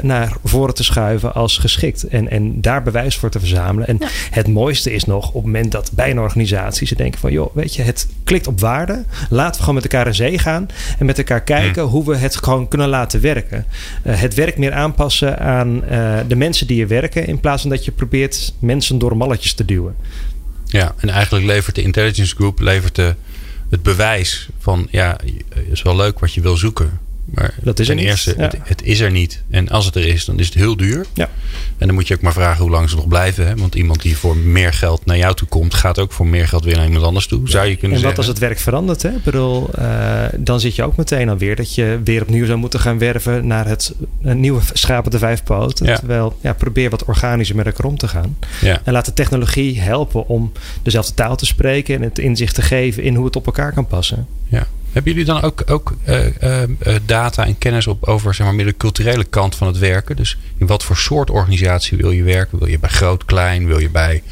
[0.02, 2.08] naar voren te schuiven als geschikt.
[2.08, 3.88] En, en daar bewijs voor te verzamelen.
[3.88, 4.08] En ja.
[4.32, 7.56] het mooiste is nog op het moment dat bij een organisatie ze denken van joh,
[7.56, 9.04] weet je, het klikt op waarde.
[9.30, 10.68] Laten we gewoon met elkaar in zee gaan
[11.00, 11.92] en met elkaar kijken hmm.
[11.92, 13.66] hoe we het gewoon kunnen laten werken.
[14.04, 17.28] Uh, het meer aanpassen aan uh, de mensen die er werken.
[17.28, 19.96] In plaats van dat je probeert mensen door malletjes te duwen.
[20.66, 23.16] Ja, en eigenlijk levert de intelligence group levert de,
[23.70, 25.18] het bewijs van ja,
[25.70, 27.00] is wel leuk wat je wil zoeken.
[27.26, 28.34] Maar dat is ten er eerste.
[28.38, 28.44] Ja.
[28.44, 29.44] het, het, is er niet.
[29.50, 31.06] En als het er is, dan is het heel duur.
[31.14, 31.30] Ja.
[31.78, 33.48] En dan moet je ook maar vragen hoe lang ze nog blijven.
[33.48, 33.56] Hè?
[33.56, 36.64] Want iemand die voor meer geld naar jou toe komt, gaat ook voor meer geld
[36.64, 37.50] weer naar iemand anders toe.
[37.50, 38.18] Zou je kunnen en wat zeggen.
[38.18, 39.02] als het werk verandert?
[39.02, 39.10] Hè?
[39.10, 42.80] Ik bedoel, uh, dan zit je ook meteen alweer dat je weer opnieuw zou moeten
[42.80, 45.86] gaan werven naar het nieuwe schapen de vijf poten.
[45.86, 45.96] Ja.
[45.98, 48.38] Terwijl, ja, probeer wat organischer met elkaar om te gaan.
[48.62, 48.82] Ja.
[48.84, 50.52] En laat de technologie helpen om
[50.84, 53.88] dezelfde taal te spreken en het inzicht te geven in hoe het op elkaar kan
[53.88, 54.28] passen.
[54.48, 54.68] Ja.
[54.92, 58.66] Hebben jullie dan ook, ook uh, uh, data en kennis op over zeg maar, meer
[58.66, 60.16] de culturele kant van het werken?
[60.16, 62.60] Dus in wat voor soort organisatie wil je werken?
[62.60, 63.66] Wil je bij groot, klein?
[63.66, 64.24] Wil je bij,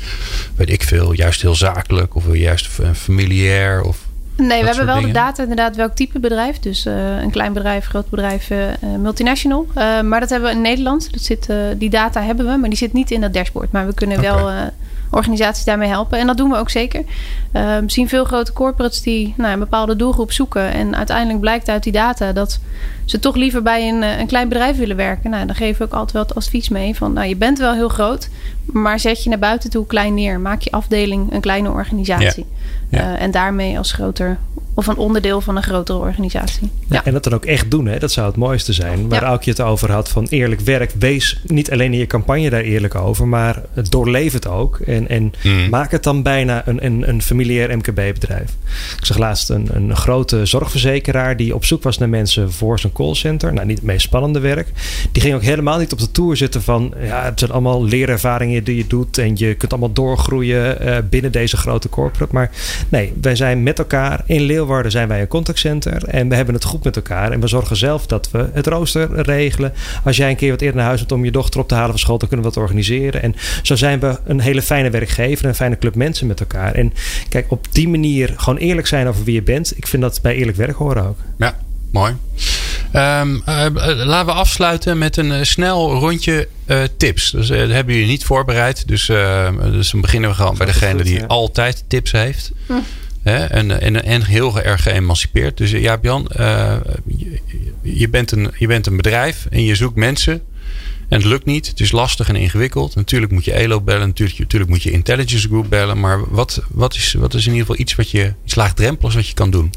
[0.56, 2.16] weet ik veel, juist heel zakelijk?
[2.16, 3.82] Of wil je juist familiair?
[3.82, 5.14] Of Nee, we hebben wel dingen?
[5.14, 6.60] de data inderdaad welk type bedrijf.
[6.60, 8.50] Dus uh, een klein bedrijf, groot bedrijf,
[9.00, 9.68] multinational.
[10.04, 11.12] Maar dat hebben we in Nederland.
[11.12, 13.72] Dat zit, die data hebben we, maar die zit niet in dat dashboard.
[13.72, 14.36] Maar we kunnen okay.
[14.36, 14.72] wel
[15.12, 16.20] organisaties daarmee helpen.
[16.20, 17.04] En dat doen we ook zeker.
[17.52, 20.72] We zien veel grote corporates die nou, een bepaalde doelgroep zoeken.
[20.74, 22.60] En uiteindelijk blijkt uit die data dat
[23.06, 25.30] ze toch liever bij een, een klein bedrijf willen werken.
[25.30, 27.74] Nou, dan geven we ook altijd wel het advies mee van nou, je bent wel
[27.74, 28.30] heel groot,
[28.74, 30.40] maar zet je naar buiten toe klein neer.
[30.40, 32.46] Maak je afdeling een kleine organisatie.
[32.50, 32.58] Ja.
[32.90, 33.14] Ja.
[33.14, 34.38] Uh, en daarmee als groter
[34.80, 36.70] of een onderdeel van een grotere organisatie.
[36.88, 37.06] Ja.
[37.06, 38.00] En dat dan ook echt doen, hè?
[38.00, 39.10] dat zou het mooiste zijn.
[39.10, 39.38] Waar ja.
[39.42, 40.92] je het over had van eerlijk werk.
[41.00, 44.80] Wees niet alleen in je campagne daar eerlijk over, maar doorleef het ook.
[44.80, 45.70] En, en mm.
[45.70, 48.56] maak het dan bijna een, een, een familiair MKB-bedrijf.
[48.98, 52.94] Ik zag laatst een, een grote zorgverzekeraar die op zoek was naar mensen voor zijn
[52.94, 53.54] callcenter.
[53.54, 54.72] Nou, niet het meest spannende werk.
[55.12, 58.59] Die ging ook helemaal niet op de tour zitten van ja, het zijn allemaal leerervaringen
[58.64, 62.34] die je doet en je kunt allemaal doorgroeien uh, binnen deze grote corporate.
[62.34, 62.52] Maar
[62.90, 66.64] nee, wij zijn met elkaar in Leeuwarden zijn wij een contactcenter en we hebben het
[66.64, 69.74] goed met elkaar en we zorgen zelf dat we het rooster regelen.
[70.04, 71.90] Als jij een keer wat eerder naar huis moet om je dochter op te halen
[71.90, 73.22] van school, dan kunnen we dat organiseren.
[73.22, 76.74] En zo zijn we een hele fijne werkgever en een fijne club mensen met elkaar.
[76.74, 76.94] En
[77.30, 79.78] kijk, op die manier gewoon eerlijk zijn over wie je bent.
[79.78, 81.18] Ik vind dat bij eerlijk werk horen ook.
[81.38, 81.58] Ja,
[81.92, 82.14] mooi.
[82.94, 83.66] Um, uh,
[84.06, 87.32] laten we afsluiten met een uh, snel rondje uh, tips.
[87.32, 88.88] Dus, dat hebben jullie niet voorbereid.
[88.88, 89.06] Dus,
[89.72, 91.26] dus dan beginnen we gewoon bij degene goed, die ja.
[91.26, 92.52] altijd tips heeft.
[92.66, 92.74] Hm.
[93.24, 93.46] Hè?
[93.46, 95.58] En, en, en heel erg geëmancipeerd.
[95.58, 96.28] Dus ja, Jan,
[97.06, 97.40] je,
[97.82, 100.42] je, bent een, je bent een bedrijf en je zoekt mensen.
[101.10, 101.68] En het lukt niet.
[101.68, 102.96] Het is lastig en ingewikkeld.
[102.96, 104.08] Natuurlijk moet je ELO bellen.
[104.08, 106.00] Natuurlijk, natuurlijk moet je intelligence group bellen.
[106.00, 109.28] Maar wat, wat, is, wat is in ieder geval iets wat je iets laagdrempeligs wat
[109.28, 109.72] je kan doen?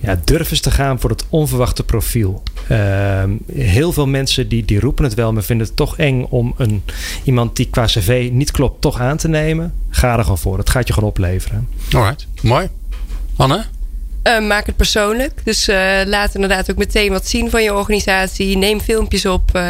[0.00, 2.42] Ja, durf eens te gaan voor het onverwachte profiel.
[2.70, 6.54] Uh, heel veel mensen die, die roepen het wel, maar vinden het toch eng om
[6.56, 6.82] een,
[7.24, 9.74] iemand die qua cv niet klopt toch aan te nemen.
[9.90, 10.58] Ga er gewoon voor.
[10.58, 11.68] Het gaat je gewoon opleveren.
[11.92, 12.68] Alright, mooi.
[13.36, 13.64] Anne?
[14.24, 15.32] Uh, maak het persoonlijk.
[15.44, 18.56] Dus uh, laat inderdaad ook meteen wat zien van je organisatie.
[18.56, 19.50] Neem filmpjes op.
[19.56, 19.62] Uh,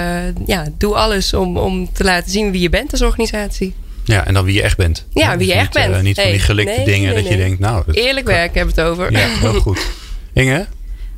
[0.47, 3.75] ja, doe alles om, om te laten zien wie je bent als organisatie.
[4.05, 5.07] Ja, en dan wie je echt bent.
[5.13, 6.03] Ja, wie je dus echt niet, bent.
[6.03, 7.85] niet hey, van die gelikte nee, dingen nee, dat je denkt, nou...
[7.93, 9.13] Eerlijk werk hebben we het over.
[9.13, 9.87] Ja, heel goed.
[10.33, 10.67] Inge?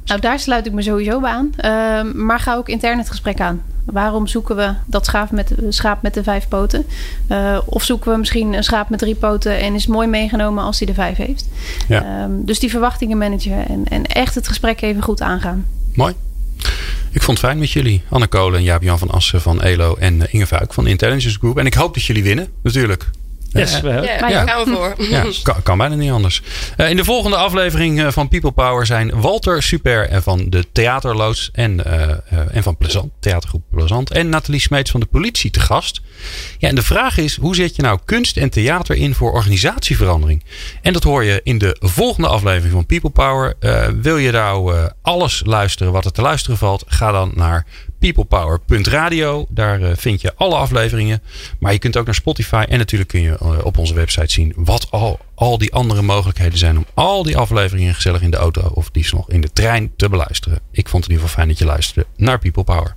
[0.04, 1.52] Nou, daar sluit ik me sowieso bij aan.
[1.56, 3.62] Uh, maar ga ook intern het gesprek aan.
[3.92, 6.86] Waarom zoeken we dat schaap met, schaap met de vijf poten?
[7.28, 10.78] Uh, of zoeken we misschien een schaap met drie poten en is mooi meegenomen als
[10.78, 11.48] hij de vijf heeft?
[11.88, 12.22] Ja.
[12.22, 15.66] Um, dus die verwachtingen managen en, en echt het gesprek even goed aangaan.
[15.94, 16.14] Mooi.
[17.12, 18.02] Ik vond het fijn met jullie.
[18.08, 21.58] Anne Kolen en Jaap-Jan van Assen van ELO en Inge Vuik van Intelligence Group.
[21.58, 23.10] En ik hoop dat jullie winnen, natuurlijk.
[23.52, 24.94] Yes, we Ja, daar gaan we voor.
[25.08, 26.42] Ja, kan, kan bijna niet anders.
[26.76, 30.66] Uh, in de volgende aflevering uh, van People Power zijn Walter Super en van de
[30.72, 35.60] Theaterloods en, uh, en van Plezant, Theatergroep Plezant en Nathalie Smeets van de politie te
[35.60, 36.00] gast.
[36.58, 40.44] Ja, en de vraag is, hoe zet je nou kunst en theater in voor organisatieverandering?
[40.82, 43.54] En dat hoor je in de volgende aflevering van People Power.
[44.02, 46.84] wil je nou alles luisteren wat er te luisteren valt?
[46.86, 47.66] Ga dan naar
[48.00, 49.46] peoplepower.radio.
[49.48, 51.22] Daar uh, vind je alle afleveringen.
[51.58, 52.64] Maar je kunt ook naar Spotify.
[52.68, 56.58] En natuurlijk kun je uh, op onze website zien wat al, al die andere mogelijkheden
[56.58, 56.76] zijn.
[56.76, 60.08] Om al die afleveringen gezellig in de auto of die nog in de trein te
[60.08, 60.60] beluisteren.
[60.72, 62.94] Ik vond het in ieder geval fijn dat je luisterde naar People Power.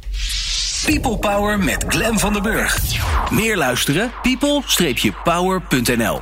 [0.85, 2.79] People Power met Glen van der Burg.
[3.31, 4.11] Meer luisteren?
[4.21, 6.21] people-power.nl